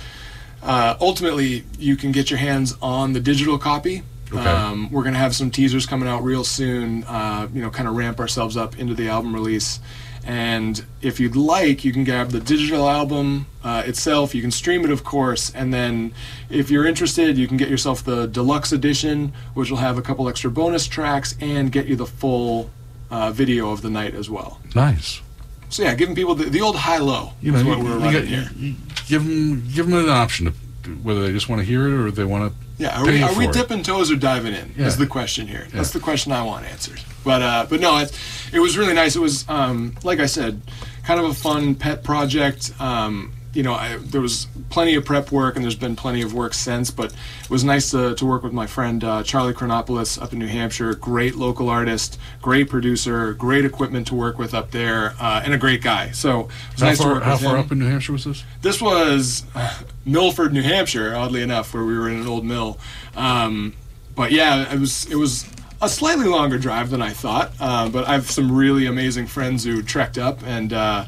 uh, 0.62 0.95
ultimately 0.99 1.63
you 1.78 1.95
can 1.95 2.12
get 2.12 2.30
your 2.30 2.39
hands 2.39 2.75
on 2.82 3.13
the 3.13 3.19
digital 3.19 3.58
copy. 3.58 4.04
Okay. 4.32 4.47
um, 4.47 4.91
we're 4.91 5.02
going 5.02 5.13
to 5.13 5.19
have 5.19 5.36
some 5.36 5.49
teasers 5.49 5.88
coming 5.88 6.08
out 6.08 6.23
real 6.23 6.43
soon 6.43 7.04
uh, 7.06 7.47
you 7.52 7.62
know 7.63 7.71
kind 7.71 7.88
of 7.88 7.95
ramp 7.95 8.19
ourselves 8.19 8.56
up 8.56 8.78
into 8.78 8.93
the 8.93 9.10
album 9.10 9.34
release. 9.34 9.80
And 10.25 10.86
if 11.02 11.19
you'd 11.19 11.36
like 11.36 11.84
you 11.84 11.91
can 11.91 12.04
grab 12.04 12.30
the 12.30 12.39
digital 12.39 12.88
album 12.88 13.47
uh, 13.63 13.84
itself. 13.86 14.36
You 14.36 14.41
can 14.41 14.52
stream 14.52 14.84
it 14.84 14.91
of 14.91 15.04
course. 15.04 15.52
And 15.56 15.73
then 15.73 16.13
if 16.49 16.69
you're 16.69 16.86
interested 16.86 17.38
you 17.38 17.47
can 17.47 17.58
get 17.58 17.69
yourself 17.69 18.04
the 18.04 18.28
deluxe 18.28 18.71
edition 18.71 19.34
which 19.54 19.71
will 19.71 19.78
have 19.78 19.97
a 19.97 20.02
couple 20.02 20.30
extra 20.30 20.52
bonus 20.52 20.88
tracks 20.88 21.36
and 21.39 21.71
get 21.71 21.88
you 21.88 21.95
the 21.95 22.06
full 22.06 22.69
uh, 23.12 23.32
video 23.32 23.72
of 23.72 23.82
the 23.82 23.89
night 23.89 24.13
as 24.15 24.30
well. 24.30 24.60
Nice. 24.76 25.22
So 25.69 25.84
yeah, 25.84 25.93
giving 25.95 26.15
people 26.15 26.36
the, 26.36 26.45
the 26.50 26.62
old 26.62 26.76
high 26.76 26.98
low 26.98 27.34
You 27.41 27.52
know, 27.52 27.58
is 27.60 27.63
you, 27.63 27.69
what 27.69 27.80
we're 27.80 27.86
you 27.93 27.98
running 28.00 28.13
got- 28.13 28.24
here. 28.26 28.50
you- 28.56 28.76
give 29.08 29.24
them 29.26 29.67
give 29.74 29.88
them 29.89 30.00
an 30.04 30.10
option 30.10 30.45
to 30.84 30.89
whether 31.04 31.22
they 31.22 31.32
just 31.32 31.50
want 31.50 31.60
to 31.60 31.65
hear 31.65 31.88
it 31.88 31.93
or 31.93 32.12
they 32.12 32.24
want 32.24 32.52
to. 32.52 32.58
Yeah, 32.78 32.98
are 33.00 33.06
we, 33.06 33.22
are 33.22 33.38
we 33.38 33.48
dipping 33.48 33.84
toes 33.84 34.10
or 34.10 34.15
diving 34.15 34.54
in? 34.54 34.74
Yeah. 34.78 34.86
Is 34.86 34.95
the 34.98 35.06
question 35.06 35.48
here. 35.48 35.67
That's 35.74 35.91
the 35.91 36.00
question 36.00 36.32
I 36.32 36.41
want 36.43 36.65
answered. 36.65 37.02
But 37.26 37.41
uh, 37.41 37.65
but 37.69 37.82
no, 37.82 37.98
it, 37.98 38.17
it 38.54 38.60
was 38.60 38.78
really 38.78 38.93
nice. 38.93 39.15
It 39.15 39.19
was 39.19 39.48
um, 39.50 39.95
like 40.04 40.19
I 40.19 40.26
said, 40.28 40.62
kind 41.04 41.19
of 41.19 41.26
a 41.26 41.34
fun 41.34 41.76
pet 41.76 42.04
project. 42.04 42.72
Um, 42.80 43.34
you 43.54 43.64
know, 43.64 43.74
I, 43.74 43.98
there 43.98 44.22
was 44.22 44.48
plenty 44.70 44.94
of 44.96 45.06
prep 45.06 45.32
work, 45.32 45.56
and 45.56 45.64
there's 45.64 45.76
been 45.76 45.96
plenty 45.96 46.22
of 46.22 46.34
work 46.34 46.54
since. 46.54 46.92
But 46.92 47.12
it 47.44 47.50
was 47.50 47.64
nice 47.64 47.90
to, 47.92 48.14
to 48.16 48.26
work 48.26 48.44
with 48.44 48.54
my 48.54 48.68
friend 48.68 49.04
uh, 49.04 49.24
Charlie 49.24 49.54
Chronopoulos 49.54 50.22
up 50.22 50.34
in 50.34 50.40
New 50.40 50.48
Hampshire. 50.48 50.94
Great 50.94 51.36
local 51.36 51.68
artist, 51.70 52.20
great 52.42 52.70
producer, 52.70 53.34
great 53.34 53.66
equipment 53.66 54.08
to 54.08 54.16
work 54.16 54.38
with 54.38 54.54
up 54.54 54.72
there, 54.72 55.16
uh, 55.20 55.42
and 55.44 55.54
a 55.54 55.58
great 55.58 55.82
guy. 55.82 56.12
So 56.12 56.42
it 56.42 56.48
was 56.74 56.82
How 56.82 56.88
nice 56.88 56.98
to 56.98 57.04
far, 57.04 57.14
work 57.14 57.24
how 57.24 57.34
with 57.34 57.42
far 57.42 57.56
him. 57.58 57.66
up 57.66 57.72
in 57.72 57.80
New 57.80 57.88
Hampshire 57.90 58.14
was 58.14 58.26
this? 58.26 58.44
This 58.62 58.82
was 58.82 59.44
uh, 59.56 59.80
Milford, 60.06 60.54
New 60.54 60.62
Hampshire, 60.64 61.16
oddly 61.16 61.42
enough, 61.42 61.74
where 61.74 61.84
we 61.84 61.98
were 61.98 62.10
in 62.10 62.18
an 62.22 62.28
old 62.28 62.46
mill. 62.46 62.78
Um, 63.16 63.74
but 64.16 64.32
yeah, 64.32 64.72
it 64.72 64.80
was 64.80 65.10
it 65.10 65.16
was 65.16 65.46
a 65.82 65.88
slightly 65.90 66.26
longer 66.26 66.58
drive 66.58 66.90
than 66.90 67.02
I 67.02 67.12
thought. 67.12 67.54
Uh, 67.60 67.90
but 67.90 68.06
I 68.08 68.14
have 68.14 68.30
some 68.30 68.56
really 68.56 68.86
amazing 68.86 69.28
friends 69.28 69.64
who 69.64 69.82
trekked 69.82 70.18
up, 70.18 70.44
and 70.46 70.74
uh, 70.74 71.06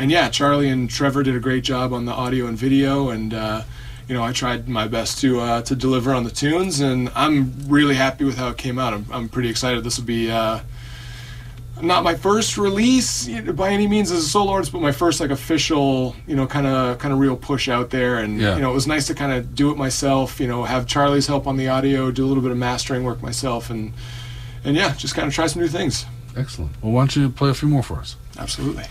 and 0.00 0.10
yeah, 0.10 0.28
Charlie 0.30 0.68
and 0.68 0.90
Trevor 0.90 1.22
did 1.22 1.36
a 1.36 1.40
great 1.40 1.62
job 1.62 1.92
on 1.92 2.04
the 2.06 2.12
audio 2.12 2.46
and 2.46 2.56
video, 2.58 3.10
and 3.10 3.32
uh, 3.32 3.62
you 4.08 4.14
know 4.14 4.22
I 4.24 4.32
tried 4.32 4.68
my 4.68 4.88
best 4.88 5.20
to 5.20 5.38
uh, 5.40 5.62
to 5.62 5.76
deliver 5.76 6.12
on 6.12 6.24
the 6.24 6.30
tunes, 6.30 6.80
and 6.80 7.10
I'm 7.14 7.54
really 7.68 7.94
happy 7.94 8.24
with 8.24 8.36
how 8.38 8.48
it 8.48 8.56
came 8.56 8.78
out. 8.78 8.94
I'm, 8.94 9.06
I'm 9.12 9.28
pretty 9.28 9.48
excited. 9.50 9.84
This 9.84 9.98
will 9.98 10.06
be. 10.06 10.30
Uh, 10.30 10.60
not 11.82 12.04
my 12.04 12.14
first 12.14 12.58
release 12.58 13.26
by 13.54 13.70
any 13.70 13.86
means 13.88 14.10
as 14.10 14.18
a 14.18 14.28
solo 14.28 14.52
artist, 14.52 14.70
but 14.70 14.82
my 14.82 14.92
first 14.92 15.18
like 15.18 15.30
official, 15.30 16.14
you 16.26 16.36
know, 16.36 16.46
kind 16.46 16.66
of 16.66 16.98
kind 16.98 17.10
of 17.14 17.18
real 17.18 17.36
push 17.36 17.70
out 17.70 17.88
there. 17.88 18.18
And 18.18 18.38
Yeah. 18.38 18.56
you 18.56 18.60
know, 18.60 18.70
it 18.70 18.74
was 18.74 18.86
nice 18.86 19.06
to 19.06 19.14
kind 19.14 19.32
of 19.32 19.54
do 19.54 19.70
it 19.70 19.78
myself. 19.78 20.38
You 20.40 20.46
know, 20.46 20.64
have 20.64 20.86
Charlie's 20.86 21.26
help 21.26 21.46
on 21.46 21.56
the 21.56 21.68
audio, 21.68 22.10
do 22.10 22.22
a 22.24 22.28
little 22.28 22.42
bit 22.42 22.52
of 22.52 22.58
mastering 22.58 23.02
work 23.02 23.22
myself, 23.22 23.70
and 23.70 23.94
and 24.62 24.76
yeah, 24.76 24.92
just 24.94 25.14
kind 25.14 25.26
of 25.26 25.32
try 25.34 25.46
some 25.46 25.62
new 25.62 25.68
things. 25.68 26.04
Excellent. 26.36 26.72
Well, 26.82 26.92
why 26.92 27.00
don't 27.02 27.16
you 27.16 27.30
play 27.30 27.48
a 27.48 27.54
few 27.54 27.68
more 27.68 27.82
for 27.82 27.96
us? 27.96 28.16
Absolutely. 28.38 28.84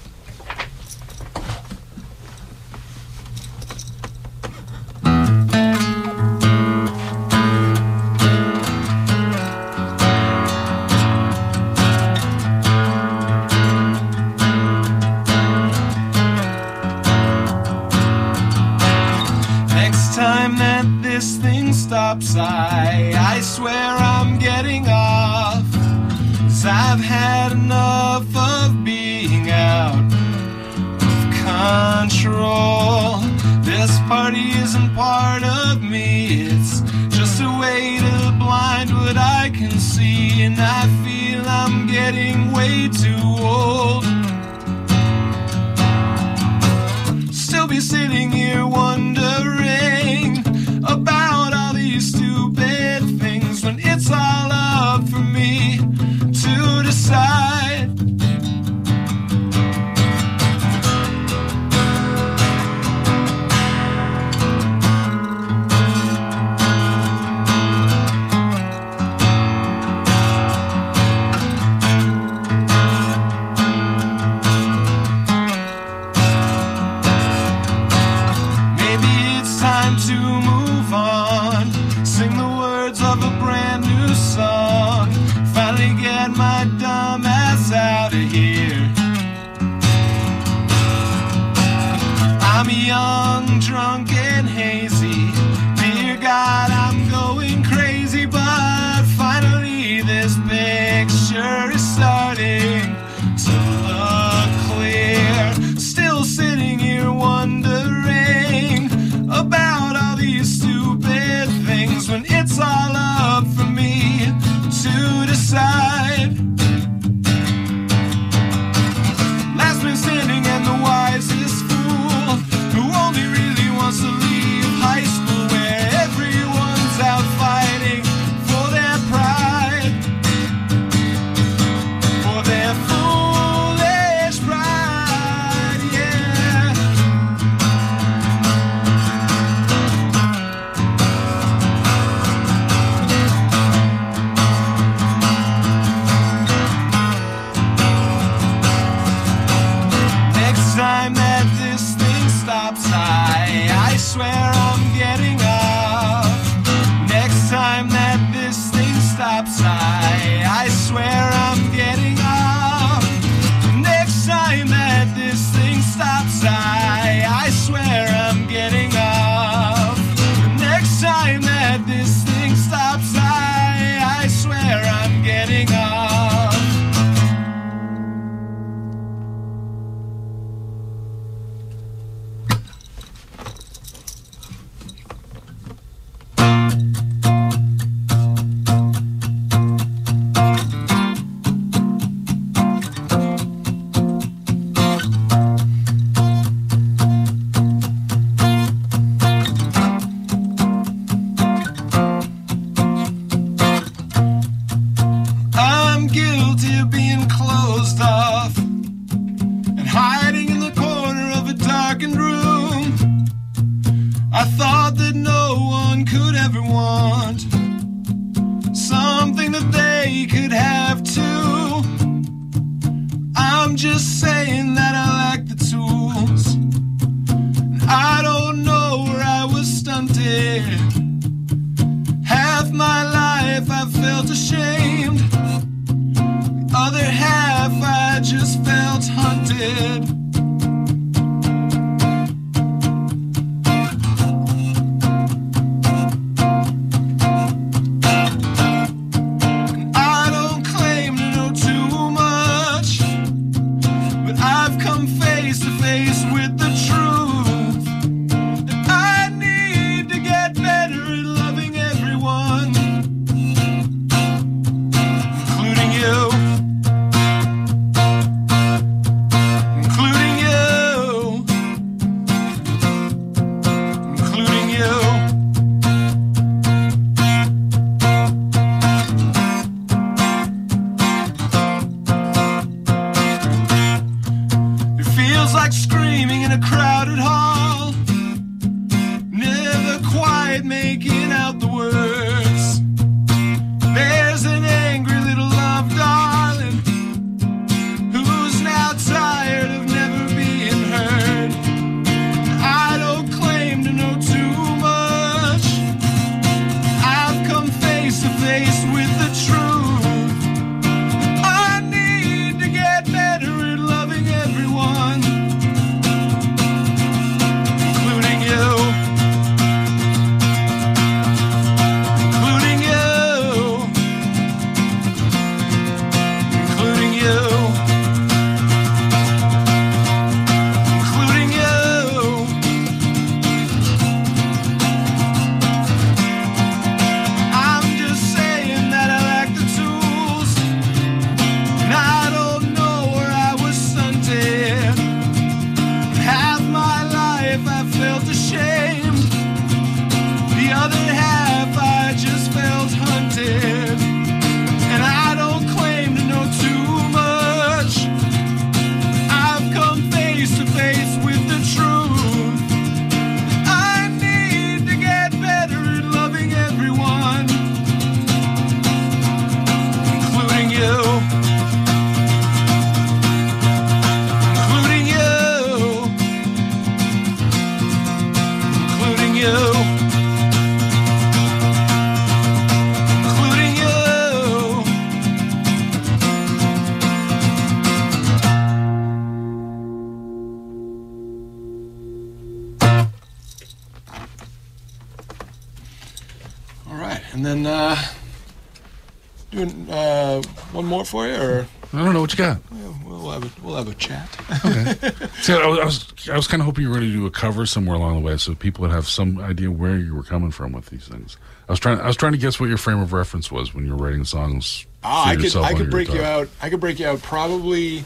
More 401.00 401.06
for 401.06 401.28
you, 401.28 401.36
or 401.36 401.68
I 401.94 402.04
don't 402.04 402.14
know 402.14 402.22
what 402.22 402.32
you 402.32 402.38
got. 402.38 402.60
we'll 403.06 403.32
have 403.32 403.44
a, 403.44 403.66
we'll 403.66 403.76
have 403.76 403.88
a 403.88 403.94
chat. 403.96 404.30
See, 405.42 405.54
I 405.54 405.66
was, 405.66 405.80
I 405.80 405.86
was, 405.86 406.30
I 406.30 406.36
was 406.36 406.48
kind 406.48 406.62
of 406.62 406.66
hoping 406.66 406.84
you 406.84 406.90
were 406.90 406.96
going 406.96 407.08
to 407.10 407.14
do 407.14 407.26
a 407.26 407.32
cover 407.32 407.66
somewhere 407.66 407.96
along 407.96 408.16
the 408.16 408.22
way, 408.22 408.38
so 408.38 408.54
people 408.54 408.82
would 408.82 408.92
have 408.92 409.08
some 409.08 409.40
idea 409.40 409.72
where 409.72 409.98
you 409.98 410.14
were 410.14 410.24
coming 410.24 410.52
from 410.52 410.74
with 410.74 410.88
these 410.88 411.08
things. 411.08 411.38
I 411.68 411.72
was 411.72 411.80
trying, 411.80 412.00
I 412.00 412.08
was 412.08 412.18
trying 412.18 412.34
to 412.34 412.38
guess 412.38 412.60
what 412.60 412.68
your 412.68 412.78
frame 412.78 413.00
of 413.00 413.14
reference 413.14 413.52
was 413.52 413.74
when 413.74 413.86
you 413.86 413.96
were 413.96 414.04
writing 414.04 414.26
songs. 414.26 414.86
Oh, 415.04 415.24
I 415.26 415.36
could 415.36 415.56
I 415.56 415.74
could 415.74 415.90
break 415.90 416.10
you 416.10 416.22
out. 416.22 416.50
I 416.62 416.70
could 416.70 416.82
break 416.82 417.00
you 417.00 417.08
out 417.08 417.22
probably. 417.22 418.04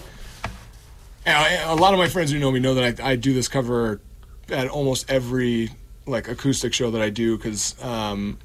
A 1.25 1.75
lot 1.75 1.93
of 1.93 1.99
my 1.99 2.09
friends 2.09 2.31
who 2.31 2.37
know 2.37 2.51
me 2.51 2.59
know 2.59 2.75
that 2.75 2.99
I, 2.99 3.11
I 3.11 3.15
do 3.15 3.33
this 3.33 3.47
cover 3.47 4.01
at 4.49 4.67
almost 4.67 5.09
every 5.09 5.71
like 6.05 6.27
acoustic 6.27 6.73
show 6.73 6.91
that 6.91 7.01
I 7.01 7.09
do 7.09 7.37
because 7.37 7.81
um, 7.81 8.37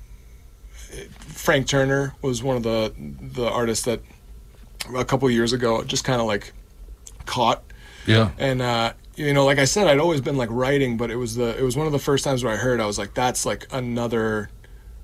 Frank 1.18 1.66
Turner 1.66 2.14
was 2.22 2.42
one 2.42 2.56
of 2.56 2.62
the 2.62 2.94
the 2.96 3.48
artists 3.50 3.84
that 3.84 4.00
a 4.96 5.04
couple 5.04 5.30
years 5.30 5.52
ago 5.52 5.82
just 5.84 6.04
kind 6.04 6.20
of 6.20 6.26
like 6.26 6.52
caught 7.26 7.62
Yeah, 8.06 8.30
and 8.38 8.62
uh, 8.62 8.92
you 9.16 9.34
know, 9.34 9.44
like 9.44 9.58
I 9.58 9.64
said, 9.64 9.86
I'd 9.86 9.98
always 9.98 10.20
been 10.20 10.36
like 10.36 10.48
writing, 10.50 10.96
but 10.96 11.10
it 11.10 11.16
was 11.16 11.34
the 11.34 11.56
it 11.58 11.62
was 11.62 11.76
one 11.76 11.86
of 11.86 11.92
the 11.92 11.98
first 11.98 12.24
times 12.24 12.44
where 12.44 12.52
I 12.52 12.56
heard 12.56 12.80
I 12.80 12.86
was 12.86 12.98
like, 12.98 13.14
that's 13.14 13.44
like 13.44 13.66
another 13.72 14.50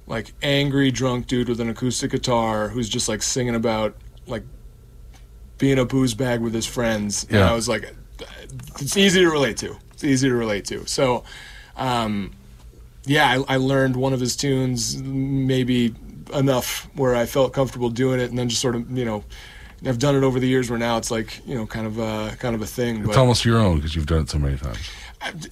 like 0.07 0.33
angry 0.43 0.91
drunk 0.91 1.27
dude 1.27 1.49
with 1.49 1.61
an 1.61 1.69
acoustic 1.71 2.11
guitar 2.11 2.69
who's 2.69 2.89
just 2.89 3.09
like 3.09 3.23
singing 3.23 3.55
about 3.55 3.97
like 4.27 4.45
being 5.59 5.79
a 5.79 5.85
booze 5.85 6.15
bag 6.15 6.41
with 6.41 6.53
his 6.55 6.67
friends. 6.67 7.25
And 7.25 7.35
Yeah. 7.39 7.51
I 7.51 7.55
was 7.55 7.69
like, 7.69 7.95
it's 8.81 8.97
easy 8.97 9.21
to 9.21 9.31
relate 9.31 9.57
to. 9.59 9.77
It's 9.93 10.05
easy 10.05 10.29
to 10.29 10.35
relate 10.35 10.65
to. 10.67 10.87
So, 10.87 11.25
um, 11.77 12.33
yeah, 13.07 13.43
I, 13.49 13.55
I 13.55 13.57
learned 13.57 13.97
one 13.97 14.13
of 14.13 14.21
his 14.21 14.37
tunes, 14.37 14.97
maybe 15.03 15.95
enough 16.35 16.89
where 16.95 17.15
I 17.15 17.27
felt 17.27 17.53
comfortable 17.53 17.91
doing 17.91 18.21
it, 18.21 18.31
and 18.31 18.39
then 18.39 18.49
just 18.49 18.61
sort 18.61 18.75
of, 18.75 18.91
you 18.91 19.05
know, 19.05 19.25
I've 19.87 19.99
done 19.99 20.15
it 20.17 20.23
over 20.25 20.41
the 20.41 20.47
years 20.49 20.71
where 20.71 20.79
now 20.79 20.97
it's 20.99 21.11
like, 21.11 21.41
you 21.47 21.55
know, 21.55 21.67
kind 21.67 21.87
of 21.87 21.99
a 21.99 22.37
kind 22.39 22.55
of 22.55 22.63
a 22.63 22.67
thing. 22.67 22.99
it's 22.99 23.07
But 23.09 23.17
almost 23.17 23.45
your 23.45 23.59
own 23.59 23.77
because 23.77 23.95
you've 23.95 24.07
done 24.07 24.23
it 24.23 24.31
so 24.31 24.39
many 24.39 24.57
times. 24.57 24.79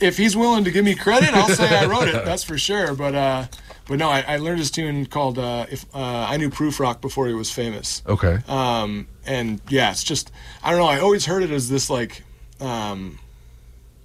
if 0.01 0.17
he's 0.17 0.37
willing 0.37 0.65
to 0.65 0.71
give 0.71 0.85
me 0.85 0.95
credit, 0.95 1.31
I'll 1.35 1.49
say 1.49 1.77
I 1.77 1.87
wrote 1.87 2.09
it. 2.09 2.13
That's 2.25 2.45
for 2.45 2.59
sure. 2.59 2.95
But 2.95 3.15
uh, 3.15 3.47
but 3.89 3.99
no, 3.99 4.09
I, 4.09 4.21
I 4.27 4.37
learned 4.37 4.59
his 4.59 4.71
tune 4.71 5.07
called 5.07 5.39
uh, 5.39 5.67
"If 5.71 5.85
uh, 5.95 5.99
I 6.29 6.37
Knew 6.37 6.51
Prufrock" 6.51 7.01
before 7.01 7.27
he 7.27 7.35
was 7.35 7.51
famous. 7.51 8.03
Okay, 8.07 8.39
Um, 8.49 9.07
and 9.27 9.61
yeah, 9.69 9.91
it's 9.91 10.05
just 10.05 10.31
I 10.63 10.71
don't 10.71 10.79
know. 10.79 10.87
I 10.87 11.01
always 11.01 11.27
heard 11.27 11.43
it 11.43 11.51
as 11.51 11.69
this 11.69 11.91
like 11.91 12.23
um, 12.61 13.19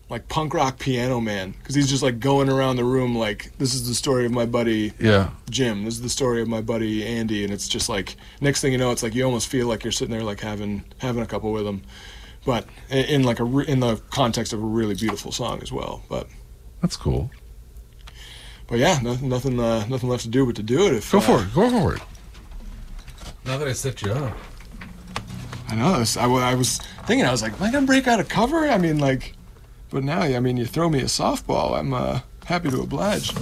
like 0.09 0.27
punk 0.29 0.53
rock 0.53 0.79
piano 0.79 1.19
man 1.19 1.51
because 1.51 1.75
he's 1.75 1.89
just 1.89 2.01
like 2.01 2.19
going 2.19 2.49
around 2.49 2.77
the 2.77 2.83
room 2.83 3.15
like 3.15 3.51
this 3.57 3.73
is 3.73 3.87
the 3.87 3.93
story 3.93 4.25
of 4.25 4.31
my 4.31 4.45
buddy 4.45 4.93
yeah, 4.99 5.31
Jim. 5.49 5.83
This 5.83 5.95
is 5.95 6.01
the 6.01 6.09
story 6.09 6.41
of 6.41 6.47
my 6.47 6.61
buddy 6.61 7.05
Andy, 7.05 7.43
and 7.43 7.51
it's 7.51 7.67
just 7.67 7.89
like 7.89 8.15
next 8.39 8.61
thing 8.61 8.71
you 8.71 8.77
know, 8.77 8.91
it's 8.91 9.03
like 9.03 9.13
you 9.13 9.23
almost 9.25 9.49
feel 9.49 9.67
like 9.67 9.83
you're 9.83 9.91
sitting 9.91 10.13
there 10.13 10.23
like 10.23 10.39
having 10.39 10.83
having 10.99 11.21
a 11.21 11.25
couple 11.25 11.51
with 11.51 11.67
him, 11.67 11.81
but 12.45 12.65
in, 12.89 13.05
in 13.05 13.23
like 13.23 13.39
a 13.39 13.43
re- 13.43 13.67
in 13.67 13.79
the 13.81 13.97
context 14.09 14.53
of 14.53 14.63
a 14.63 14.65
really 14.65 14.95
beautiful 14.95 15.31
song 15.31 15.61
as 15.61 15.71
well. 15.71 16.03
But 16.07 16.27
that's 16.81 16.95
cool. 16.95 17.29
but 18.67 18.79
yeah, 18.79 18.99
nothing 19.01 19.27
nothing 19.27 19.59
uh, 19.59 19.85
nothing 19.87 20.09
left 20.09 20.23
to 20.23 20.29
do 20.29 20.45
but 20.45 20.55
to 20.55 20.63
do 20.63 20.87
it. 20.87 20.93
If 20.93 21.11
Go 21.11 21.17
uh, 21.17 21.21
for 21.21 21.41
it. 21.41 21.53
Go 21.53 21.69
for 21.69 21.95
it. 21.95 22.01
Now 23.45 23.57
that 23.57 23.67
I 23.67 23.73
set 23.73 24.01
you 24.01 24.11
up. 24.11 24.37
I 25.69 25.75
know. 25.75 25.93
I 25.93 25.99
was, 25.99 26.17
I, 26.17 26.27
I 26.27 26.55
was 26.55 26.77
thinking. 27.05 27.25
I 27.25 27.31
was 27.31 27.41
like, 27.41 27.53
am 27.53 27.63
I 27.63 27.71
gonna 27.71 27.85
break 27.85 28.07
out 28.07 28.19
a 28.19 28.23
cover? 28.23 28.67
I 28.69 28.77
mean, 28.77 28.99
like, 28.99 29.33
but 29.89 30.03
now, 30.03 30.21
I 30.21 30.39
mean, 30.39 30.57
you 30.57 30.65
throw 30.65 30.89
me 30.89 30.99
a 30.99 31.05
softball. 31.05 31.77
I'm 31.77 31.93
uh, 31.93 32.21
happy 32.45 32.69
to 32.69 32.81
oblige. 32.81 33.33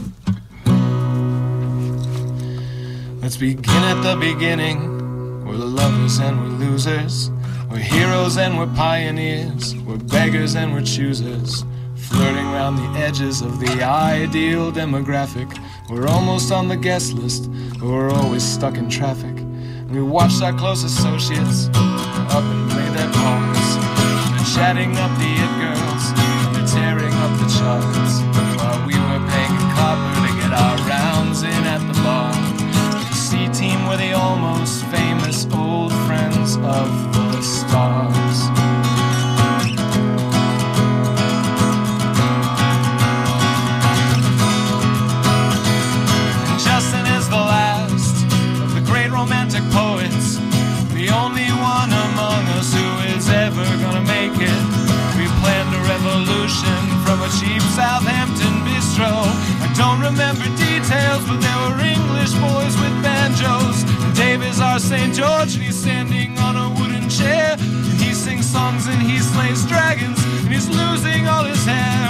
Let's 3.22 3.38
begin 3.38 3.66
at 3.84 4.02
the 4.04 4.16
beginning. 4.20 5.46
We're 5.46 5.56
lovers 5.56 6.20
and 6.20 6.40
we're 6.40 6.66
losers. 6.66 7.32
We're 7.72 7.78
heroes 7.78 8.38
and 8.38 8.58
we're 8.58 8.74
pioneers. 8.76 9.76
We're 9.78 9.98
beggars 9.98 10.56
and 10.56 10.74
we're 10.74 10.84
choosers. 10.84 11.64
flirting 11.96 12.46
around 12.46 12.76
the 12.76 13.00
edges 13.00 13.42
of 13.42 13.60
the 13.60 13.84
ideal 13.84 14.72
demographic. 14.72 15.50
We're 15.90 16.08
almost 16.08 16.52
on 16.52 16.68
the 16.68 16.78
guest 16.78 17.14
list, 17.14 17.52
but 17.80 17.84
we're 17.84 18.12
always 18.12 18.44
stuck 18.44 18.78
in 18.78 18.90
traffic. 18.90 19.36
We 19.90 20.02
watched 20.02 20.42
our 20.42 20.54
close 20.54 20.84
associates 20.84 21.68
up 21.74 22.44
and 22.44 22.72
play 22.72 22.90
their. 22.90 23.10
They're 23.10 24.56
chatting 24.56 24.96
up 24.98 25.18
the 25.18 25.35
up. 27.65 27.84
While 28.58 28.86
we 28.86 28.93
were 28.93 29.21
paying 29.34 29.58
copper 29.73 30.28
to 30.28 30.32
get 30.39 30.54
our 30.54 30.78
rounds 30.88 31.43
in 31.43 31.63
at 31.75 31.82
the 31.89 31.97
bar. 32.04 32.34
The 33.10 33.15
C 33.15 33.47
team 33.49 33.88
were 33.88 33.97
the 33.97 34.13
almost 34.13 34.86
famous 34.86 35.47
old 35.54 35.91
friends 36.06 36.58
of 36.58 36.89
the 37.34 37.41
stars. 37.41 38.14
Cheap 57.39 57.62
Southampton 57.76 58.63
bistro. 58.63 59.12
I 59.60 59.67
don't 59.76 60.00
remember 60.00 60.48
details, 60.56 61.21
but 61.28 61.43
there 61.43 61.60
were 61.67 61.80
English 61.84 62.32
boys 62.39 62.76
with 62.80 62.95
banjos. 63.04 63.84
And 63.84 64.15
Dave 64.15 64.41
is 64.41 64.62
our 64.62 64.80
St. 64.80 65.13
George, 65.13 65.56
and 65.56 65.63
he's 65.63 65.76
standing 65.76 66.38
on 66.39 66.56
a 66.56 66.69
wooden 66.80 67.10
chair. 67.10 67.58
And 67.60 68.00
he 68.00 68.13
sings 68.13 68.48
songs 68.48 68.88
and 68.88 69.02
he 69.02 69.19
slays 69.19 69.65
dragons, 69.67 70.24
and 70.43 70.54
he's 70.54 70.69
losing 70.69 71.28
all 71.28 71.43
his 71.43 71.63
hair. 71.65 72.08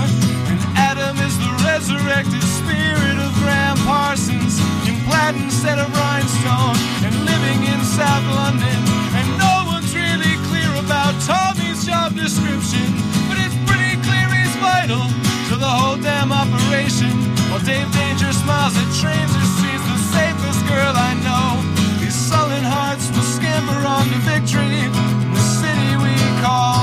And 0.50 0.60
Adam 0.78 1.18
is 1.18 1.36
the 1.42 1.52
resurrected 1.66 2.44
spirit 2.44 3.18
of 3.18 3.34
Gram 3.42 3.78
Parsons 3.90 4.62
in 4.88 4.96
plaid 5.10 5.36
instead 5.36 5.80
of 5.80 5.90
rhinestone 5.90 6.78
and 7.02 7.14
living 7.26 7.60
in 7.66 7.80
South 7.82 8.26
London. 8.30 8.80
And 9.18 9.28
no 9.42 9.66
one's 9.74 9.90
really 9.96 10.38
clear 10.48 10.70
about 10.86 11.18
Tommy's 11.26 11.86
job 11.86 12.14
description, 12.14 12.94
While 17.56 17.64
Dave 17.64 17.90
Danger 17.94 18.34
smiles 18.34 18.76
at 18.76 18.90
trains 19.00 19.32
or 19.32 19.48
sees 19.58 19.84
the 19.88 19.98
safest 20.12 20.60
girl 20.68 20.94
I 20.94 21.14
know. 21.24 21.64
These 22.02 22.14
sullen 22.14 22.64
hearts 22.64 23.10
will 23.12 23.24
scamper 23.24 23.88
on 23.88 24.06
to 24.10 24.20
victory 24.28 24.80
in 24.84 24.92
the 24.92 25.40
city 25.40 25.96
we 25.96 26.16
call 26.42 26.75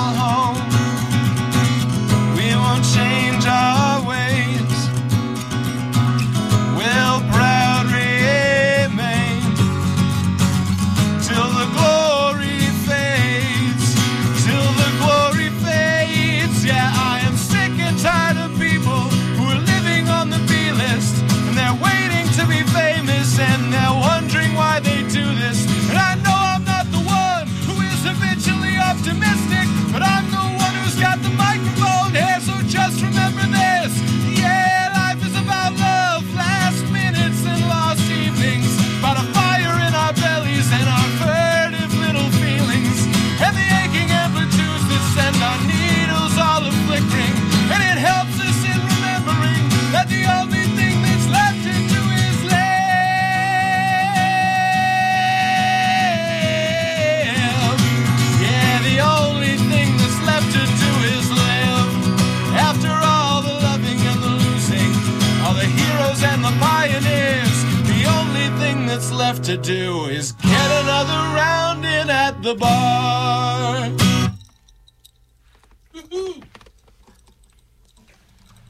do 69.62 70.06
is 70.06 70.32
get 70.32 70.82
another 70.82 71.12
round 71.12 71.84
in 71.84 72.10
at 72.10 72.42
the 72.42 72.54
bar. 72.54 73.76
All 73.76 73.88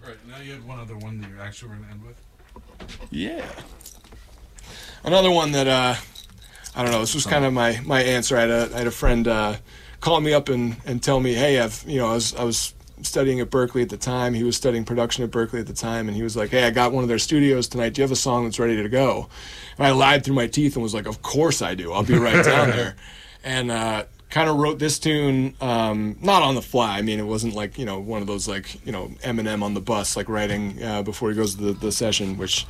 right, 0.06 0.28
now 0.28 0.38
you 0.42 0.52
had 0.52 0.66
one 0.66 0.78
other 0.78 0.96
one 0.96 1.20
that 1.20 1.30
you're 1.30 1.40
actually 1.40 1.70
going 1.70 1.84
to 1.84 1.90
end 1.90 2.02
with. 2.04 3.08
Yeah. 3.10 3.46
Another 5.04 5.30
one 5.30 5.52
that 5.52 5.66
uh, 5.66 5.94
I 6.76 6.82
don't 6.82 6.92
know. 6.92 7.00
This 7.00 7.14
was 7.14 7.24
kind 7.24 7.44
of 7.44 7.52
my 7.54 7.80
my 7.84 8.02
answer. 8.02 8.36
I 8.36 8.40
had 8.42 8.50
a 8.50 8.70
I 8.74 8.78
had 8.78 8.86
a 8.86 8.92
friend 8.92 9.26
uh, 9.26 9.56
call 10.00 10.20
me 10.20 10.34
up 10.34 10.50
and, 10.50 10.76
and 10.84 11.02
tell 11.02 11.20
me, 11.20 11.32
hey, 11.32 11.58
I've 11.58 11.82
you 11.86 11.98
know 11.98 12.10
I 12.10 12.14
was 12.14 12.34
I 12.34 12.44
was 12.44 12.74
studying 13.06 13.40
at 13.40 13.50
Berkeley 13.50 13.82
at 13.82 13.88
the 13.88 13.96
time. 13.96 14.34
He 14.34 14.44
was 14.44 14.56
studying 14.56 14.84
production 14.84 15.24
at 15.24 15.30
Berkeley 15.30 15.60
at 15.60 15.66
the 15.66 15.72
time, 15.72 16.08
and 16.08 16.16
he 16.16 16.22
was 16.22 16.36
like, 16.36 16.50
hey, 16.50 16.64
I 16.64 16.70
got 16.70 16.92
one 16.92 17.02
of 17.04 17.08
their 17.08 17.18
studios 17.18 17.68
tonight. 17.68 17.94
Do 17.94 18.00
you 18.00 18.02
have 18.02 18.12
a 18.12 18.16
song 18.16 18.44
that's 18.44 18.58
ready 18.58 18.82
to 18.82 18.88
go? 18.88 19.28
And 19.78 19.86
I 19.86 19.90
lied 19.90 20.24
through 20.24 20.34
my 20.34 20.46
teeth 20.46 20.76
and 20.76 20.82
was 20.82 20.94
like, 20.94 21.06
of 21.06 21.22
course 21.22 21.62
I 21.62 21.74
do. 21.74 21.92
I'll 21.92 22.04
be 22.04 22.18
right 22.18 22.44
down 22.44 22.70
there. 22.76 22.96
And 23.44 23.70
uh, 23.70 24.04
kind 24.32 24.48
of 24.48 24.56
wrote 24.56 24.78
this 24.78 24.98
tune 24.98 25.54
um, 25.60 26.16
not 26.22 26.42
on 26.42 26.54
the 26.54 26.62
fly. 26.62 26.96
I 26.96 27.02
mean, 27.02 27.20
it 27.20 27.26
wasn't 27.26 27.54
like 27.54 27.78
you 27.78 27.84
know 27.84 28.00
one 28.00 28.22
of 28.22 28.26
those 28.26 28.48
like 28.48 28.84
you 28.84 28.90
know 28.90 29.08
Eminem 29.22 29.62
on 29.62 29.74
the 29.74 29.80
bus 29.80 30.16
like 30.16 30.28
writing 30.28 30.82
uh, 30.82 31.02
before 31.02 31.30
he 31.30 31.36
goes 31.36 31.54
to 31.54 31.62
the, 31.62 31.72
the 31.74 31.92
session, 31.92 32.38
which 32.38 32.66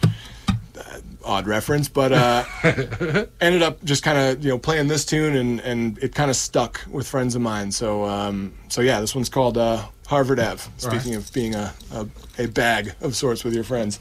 uh, 0.76 0.98
odd 1.24 1.46
reference, 1.46 1.88
but 1.88 2.12
uh, 2.12 2.44
ended 3.40 3.62
up 3.62 3.82
just 3.84 4.02
kind 4.02 4.18
of 4.18 4.44
you 4.44 4.50
know 4.50 4.58
playing 4.58 4.88
this 4.88 5.04
tune 5.04 5.36
and 5.36 5.60
and 5.60 5.98
it 5.98 6.14
kind 6.14 6.30
of 6.30 6.36
stuck 6.36 6.80
with 6.90 7.06
friends 7.06 7.36
of 7.36 7.42
mine. 7.42 7.70
So 7.70 8.04
um, 8.04 8.52
so 8.68 8.80
yeah, 8.80 9.00
this 9.00 9.14
one's 9.14 9.28
called 9.28 9.56
uh, 9.56 9.86
Harvard 10.12 10.40
Ave. 10.40 10.62
Speaking 10.76 11.14
of 11.14 11.32
being 11.32 11.54
a, 11.54 11.72
a 11.90 12.06
a 12.38 12.46
bag 12.46 12.92
of 13.00 13.16
sorts 13.16 13.44
with 13.44 13.54
your 13.54 13.64
friends. 13.64 13.98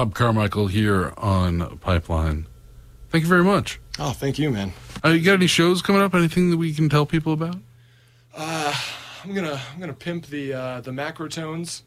Rob 0.00 0.14
Carmichael 0.14 0.68
here 0.68 1.12
on 1.18 1.76
Pipeline. 1.80 2.46
Thank 3.10 3.24
you 3.24 3.28
very 3.28 3.44
much. 3.44 3.78
Oh, 3.98 4.12
thank 4.12 4.38
you, 4.38 4.50
man. 4.50 4.72
Uh, 5.04 5.10
you 5.10 5.22
got 5.22 5.34
any 5.34 5.46
shows 5.46 5.82
coming 5.82 6.00
up? 6.00 6.14
Anything 6.14 6.50
that 6.50 6.56
we 6.56 6.72
can 6.72 6.88
tell 6.88 7.04
people 7.04 7.34
about? 7.34 7.56
I'm 8.34 9.34
gonna 9.34 9.60
I'm 9.74 9.78
gonna 9.78 9.92
pimp 9.92 10.24
the 10.28 10.54
uh, 10.54 10.80
the 10.80 10.90
Macrotones 10.90 11.82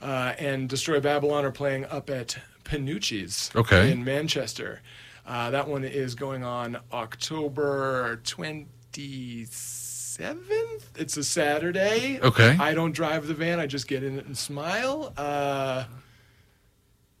uh, 0.00 0.32
and 0.38 0.70
Destroy 0.70 1.00
Babylon 1.00 1.44
are 1.44 1.50
playing 1.50 1.84
up 1.84 2.08
at 2.08 2.38
Penuche's 2.64 3.50
Okay. 3.54 3.92
in 3.92 4.02
Manchester. 4.04 4.80
Uh, 5.26 5.50
that 5.50 5.68
one 5.68 5.84
is 5.84 6.14
going 6.14 6.44
on 6.44 6.78
October 6.94 8.22
27th. 8.24 10.80
It's 10.96 11.16
a 11.18 11.24
Saturday. 11.24 12.20
Okay. 12.22 12.56
I 12.58 12.72
don't 12.72 12.92
drive 12.92 13.26
the 13.26 13.34
van. 13.34 13.60
I 13.60 13.66
just 13.66 13.86
get 13.86 14.02
in 14.02 14.18
it 14.18 14.24
and 14.24 14.38
smile. 14.38 15.12
Uh, 15.14 15.84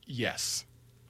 yes. 0.06 0.64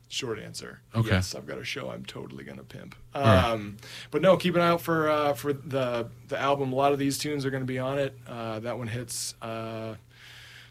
Short 0.08 0.38
answer. 0.38 0.80
Okay. 0.94 1.10
Yes, 1.10 1.34
I've 1.34 1.46
got 1.46 1.58
a 1.58 1.64
show 1.64 1.90
I'm 1.90 2.04
totally 2.04 2.44
gonna 2.44 2.62
pimp. 2.62 2.94
right. 3.14 3.44
Um, 3.50 3.76
but 4.12 4.22
no, 4.22 4.36
keep 4.36 4.54
an 4.54 4.60
eye 4.60 4.68
out 4.68 4.80
for 4.80 5.10
uh, 5.10 5.32
for 5.34 5.52
the 5.52 6.06
the 6.28 6.38
album. 6.38 6.72
A 6.72 6.76
lot 6.76 6.92
of 6.92 7.00
these 7.00 7.18
tunes 7.18 7.44
are 7.44 7.50
gonna 7.50 7.64
be 7.64 7.80
on 7.80 7.98
it. 7.98 8.16
Uh, 8.28 8.60
that 8.60 8.78
one 8.78 8.86
hits 8.86 9.34
uh, 9.42 9.96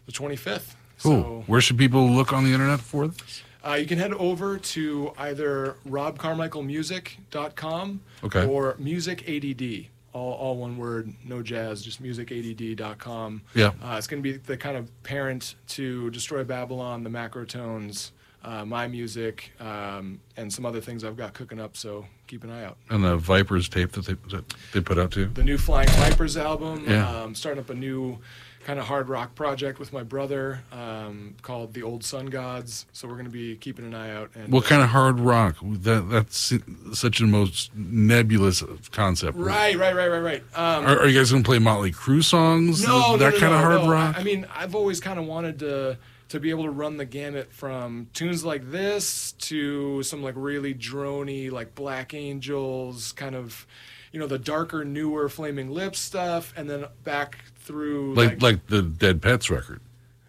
the 0.06 0.12
25th. 0.12 0.74
Cool. 1.02 1.22
So 1.22 1.44
Where 1.46 1.60
should 1.60 1.76
people 1.76 2.08
look 2.08 2.32
on 2.32 2.44
the 2.44 2.52
internet 2.52 2.80
for 2.80 3.08
this? 3.08 3.42
uh, 3.66 3.74
you 3.74 3.84
can 3.84 3.98
head 3.98 4.14
over 4.14 4.56
to 4.56 5.12
either 5.18 5.76
robcarmichaelmusic.com 5.86 8.00
Okay. 8.22 8.46
or 8.46 8.74
musicadd. 8.74 9.88
All, 10.12 10.32
all 10.34 10.56
one 10.58 10.76
word, 10.78 11.12
no 11.24 11.42
jazz, 11.42 11.82
just 11.82 12.00
musicadd.com. 12.00 13.42
Yeah. 13.54 13.72
Uh, 13.82 13.96
it's 13.98 14.06
going 14.06 14.22
to 14.22 14.32
be 14.32 14.38
the 14.38 14.56
kind 14.56 14.76
of 14.76 14.88
parent 15.02 15.56
to 15.70 16.08
Destroy 16.10 16.44
Babylon, 16.44 17.02
the 17.02 17.10
Macrotones, 17.10 18.12
uh, 18.44 18.64
my 18.64 18.86
music, 18.86 19.52
um, 19.60 20.20
and 20.36 20.52
some 20.52 20.66
other 20.66 20.80
things 20.80 21.02
I've 21.04 21.16
got 21.16 21.34
cooking 21.34 21.58
up. 21.58 21.76
So 21.76 22.06
keep 22.26 22.44
an 22.44 22.50
eye 22.50 22.64
out. 22.64 22.76
And 22.90 23.02
the 23.04 23.16
Vipers 23.16 23.68
tape 23.68 23.92
that 23.92 24.06
they 24.06 24.14
that 24.36 24.54
they 24.72 24.80
put 24.80 24.98
out 24.98 25.10
too. 25.10 25.26
The 25.26 25.44
new 25.44 25.58
Flying 25.58 25.88
Vipers 25.88 26.36
album. 26.36 26.84
Yeah. 26.86 27.22
Um, 27.22 27.34
starting 27.34 27.60
up 27.62 27.70
a 27.70 27.74
new 27.74 28.18
kind 28.64 28.78
of 28.78 28.86
hard 28.86 29.08
rock 29.08 29.34
project 29.34 29.78
with 29.78 29.92
my 29.92 30.02
brother 30.02 30.62
um, 30.72 31.34
called 31.42 31.74
the 31.74 31.82
Old 31.82 32.02
Sun 32.02 32.26
Gods. 32.26 32.86
So 32.92 33.06
we're 33.06 33.14
going 33.14 33.26
to 33.26 33.30
be 33.30 33.56
keeping 33.56 33.84
an 33.84 33.94
eye 33.94 34.10
out. 34.14 34.30
And, 34.34 34.52
What 34.52 34.64
kind 34.64 34.82
of 34.82 34.88
hard 34.88 35.20
rock? 35.20 35.56
That 35.62 36.08
that's 36.10 36.54
such 36.92 37.20
a 37.20 37.24
most 37.24 37.74
nebulous 37.74 38.62
concept. 38.90 39.36
Right, 39.36 39.76
right, 39.76 39.94
right, 39.94 40.08
right, 40.08 40.18
right. 40.18 40.42
Um, 40.54 40.86
Are, 40.86 41.00
are 41.00 41.06
you 41.06 41.18
guys 41.18 41.30
going 41.30 41.42
to 41.42 41.46
play 41.46 41.58
Motley 41.58 41.92
Crue 41.92 42.24
songs? 42.24 42.82
no, 42.86 43.16
that 43.16 43.24
no, 43.24 43.30
no, 43.30 43.38
kind 43.38 43.52
no, 43.52 43.58
of 43.58 43.64
hard 43.64 43.82
no. 43.82 43.90
rock. 43.90 44.18
I 44.18 44.22
mean, 44.22 44.46
I've 44.54 44.74
always 44.74 45.00
kind 45.00 45.18
of 45.18 45.26
wanted 45.26 45.58
to 45.60 45.98
to 46.28 46.40
be 46.40 46.50
able 46.50 46.64
to 46.64 46.70
run 46.70 46.96
the 46.96 47.04
gamut 47.04 47.52
from 47.52 48.08
tunes 48.12 48.44
like 48.44 48.70
this 48.70 49.32
to 49.32 50.02
some 50.02 50.22
like 50.22 50.34
really 50.36 50.74
drony, 50.74 51.50
like 51.50 51.74
Black 51.74 52.14
Angels, 52.14 53.12
kind 53.12 53.34
of, 53.34 53.66
you 54.12 54.18
know, 54.18 54.26
the 54.26 54.38
darker, 54.38 54.84
newer 54.84 55.28
Flaming 55.28 55.70
Lips 55.70 55.98
stuff, 55.98 56.52
and 56.56 56.68
then 56.68 56.86
back 57.02 57.38
through 57.56 58.14
like 58.14 58.42
like 58.42 58.66
the 58.66 58.82
Dead 58.82 59.20
Pets 59.22 59.50
record. 59.50 59.80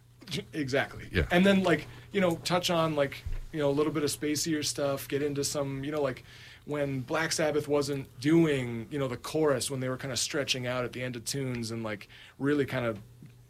exactly. 0.53 1.05
Yeah. 1.11 1.25
And 1.31 1.45
then 1.45 1.63
like 1.63 1.87
you 2.11 2.21
know 2.21 2.35
touch 2.43 2.69
on 2.69 2.95
like 2.95 3.23
you 3.51 3.59
know 3.59 3.69
a 3.69 3.71
little 3.71 3.91
bit 3.91 4.03
of 4.03 4.09
spacier 4.09 4.63
stuff. 4.65 5.07
Get 5.07 5.21
into 5.21 5.43
some 5.43 5.83
you 5.83 5.91
know 5.91 6.01
like 6.01 6.23
when 6.65 7.01
Black 7.01 7.31
Sabbath 7.31 7.67
wasn't 7.67 8.07
doing 8.19 8.87
you 8.89 8.99
know 8.99 9.07
the 9.07 9.17
chorus 9.17 9.69
when 9.69 9.79
they 9.79 9.89
were 9.89 9.97
kind 9.97 10.11
of 10.11 10.19
stretching 10.19 10.67
out 10.67 10.83
at 10.85 10.93
the 10.93 11.03
end 11.03 11.15
of 11.15 11.25
tunes 11.25 11.71
and 11.71 11.83
like 11.83 12.07
really 12.39 12.65
kind 12.65 12.85
of 12.85 12.99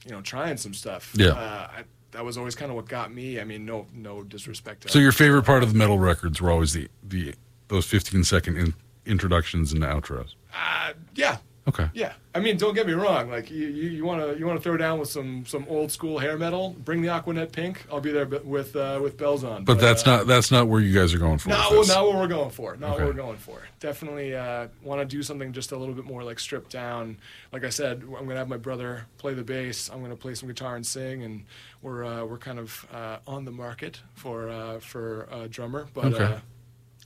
you 0.05 0.11
know 0.11 0.21
trying 0.21 0.57
some 0.57 0.73
stuff. 0.73 1.13
Yeah. 1.15 1.29
Uh, 1.29 1.67
I, 1.77 1.83
that 2.15 2.25
was 2.25 2.37
always 2.37 2.55
kind 2.55 2.71
of 2.71 2.75
what 2.75 2.87
got 2.87 3.13
me. 3.13 3.39
I 3.39 3.43
mean, 3.43 3.65
no 3.65 3.85
no 3.93 4.23
disrespect. 4.23 4.81
To 4.83 4.89
So 4.89 4.99
your 4.99 5.11
favorite 5.11 5.43
part 5.43 5.63
of 5.63 5.71
the 5.71 5.77
metal 5.77 5.99
records 5.99 6.41
were 6.41 6.49
always 6.51 6.73
the 6.73 6.87
the 7.03 7.35
those 7.67 7.85
15 7.85 8.23
second 8.23 8.57
in, 8.57 8.73
introductions 9.05 9.73
and 9.73 9.81
outros. 9.83 10.35
uh, 10.53 10.93
yeah. 11.15 11.37
Okay. 11.67 11.89
Yeah, 11.95 12.13
I 12.35 12.39
mean, 12.41 12.57
don't 12.57 12.75
get 12.75 12.85
me 12.85 12.93
wrong. 12.93 13.27
Like, 13.31 13.49
you, 13.49 13.65
you, 13.65 13.89
you 13.89 14.05
want 14.05 14.21
to 14.21 14.37
you 14.37 14.45
want 14.45 14.59
to 14.59 14.63
throw 14.63 14.77
down 14.77 14.99
with 14.99 15.09
some 15.09 15.45
some 15.47 15.65
old 15.67 15.91
school 15.91 16.19
hair 16.19 16.37
metal. 16.37 16.75
Bring 16.77 17.01
the 17.01 17.07
Aquanet 17.07 17.51
Pink. 17.51 17.83
I'll 17.91 17.99
be 17.99 18.11
there 18.11 18.27
with 18.27 18.75
uh, 18.75 18.99
with 19.01 19.17
bells 19.17 19.43
on. 19.43 19.65
But 19.65 19.79
that's 19.79 20.05
uh, 20.05 20.17
not 20.17 20.27
that's 20.27 20.51
not 20.51 20.67
where 20.67 20.79
you 20.79 20.93
guys 20.93 21.11
are 21.15 21.17
going 21.17 21.39
for. 21.39 21.49
Not, 21.49 21.71
this. 21.71 21.87
not 21.87 22.05
what 22.05 22.15
we're 22.17 22.27
going 22.27 22.51
for. 22.51 22.75
Not 22.75 22.91
Okay. 22.95 23.05
what 23.05 23.15
we're 23.15 23.21
going 23.21 23.37
for. 23.37 23.63
Definitely 23.79 24.35
uh, 24.35 24.67
want 24.83 25.01
to 25.01 25.05
do 25.05 25.23
something 25.23 25.53
just 25.53 25.71
a 25.71 25.77
little 25.77 25.95
bit 25.95 26.05
more 26.05 26.23
like 26.23 26.39
stripped 26.39 26.71
down. 26.71 27.17
Like 27.51 27.63
I 27.63 27.69
said, 27.69 28.03
I'm 28.03 28.09
going 28.09 28.29
to 28.29 28.35
have 28.35 28.47
my 28.49 28.57
brother 28.57 29.07
play 29.17 29.33
the 29.33 29.43
bass. 29.43 29.89
I'm 29.89 29.99
going 29.99 30.11
to 30.11 30.17
play 30.17 30.35
some 30.35 30.47
guitar 30.47 30.75
and 30.75 30.85
sing, 30.85 31.23
and 31.23 31.45
we're 31.81 32.05
uh, 32.05 32.25
we're 32.25 32.37
kind 32.37 32.59
of 32.59 32.85
uh, 32.93 33.17
on 33.25 33.43
the 33.43 33.51
market 33.51 34.01
for 34.13 34.49
uh, 34.49 34.79
for 34.81 35.27
a 35.31 35.47
drummer. 35.47 35.87
But 35.95 36.13
Okay. 36.13 36.23
uh, 36.23 36.37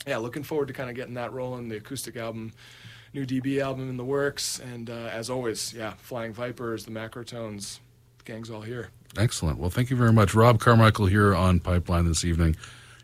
yeah, 0.07 0.17
looking 0.17 0.43
forward 0.43 0.67
to 0.69 0.73
kind 0.73 0.89
of 0.89 0.95
getting 0.97 1.13
that 1.15 1.31
rolling. 1.33 1.67
The 1.69 1.77
acoustic 1.77 2.15
album, 2.17 2.53
new 3.13 3.25
DB 3.25 3.61
album 3.61 3.89
in 3.89 3.97
the 3.97 4.05
works, 4.05 4.59
and 4.59 4.89
uh, 4.89 5.09
as 5.11 5.29
always, 5.29 5.73
yeah, 5.73 5.93
Flying 5.97 6.33
Vipers, 6.33 6.85
the 6.85 6.91
Macrotones, 6.91 7.79
the 8.19 8.23
gang's 8.25 8.49
all 8.49 8.61
here. 8.61 8.89
Excellent. 9.17 9.57
Well, 9.57 9.69
thank 9.69 9.89
you 9.89 9.97
very 9.97 10.13
much. 10.13 10.35
Rob 10.35 10.59
Carmichael 10.59 11.07
here 11.07 11.33
on 11.33 11.59
Pipeline 11.59 12.07
this 12.07 12.23
evening. 12.23 12.55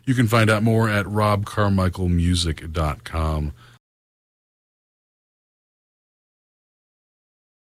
You 0.04 0.14
can 0.14 0.28
find 0.28 0.48
out 0.48 0.62
more 0.62 0.88
at 0.88 1.04
robcarmichaelmusic.com. 1.06 3.52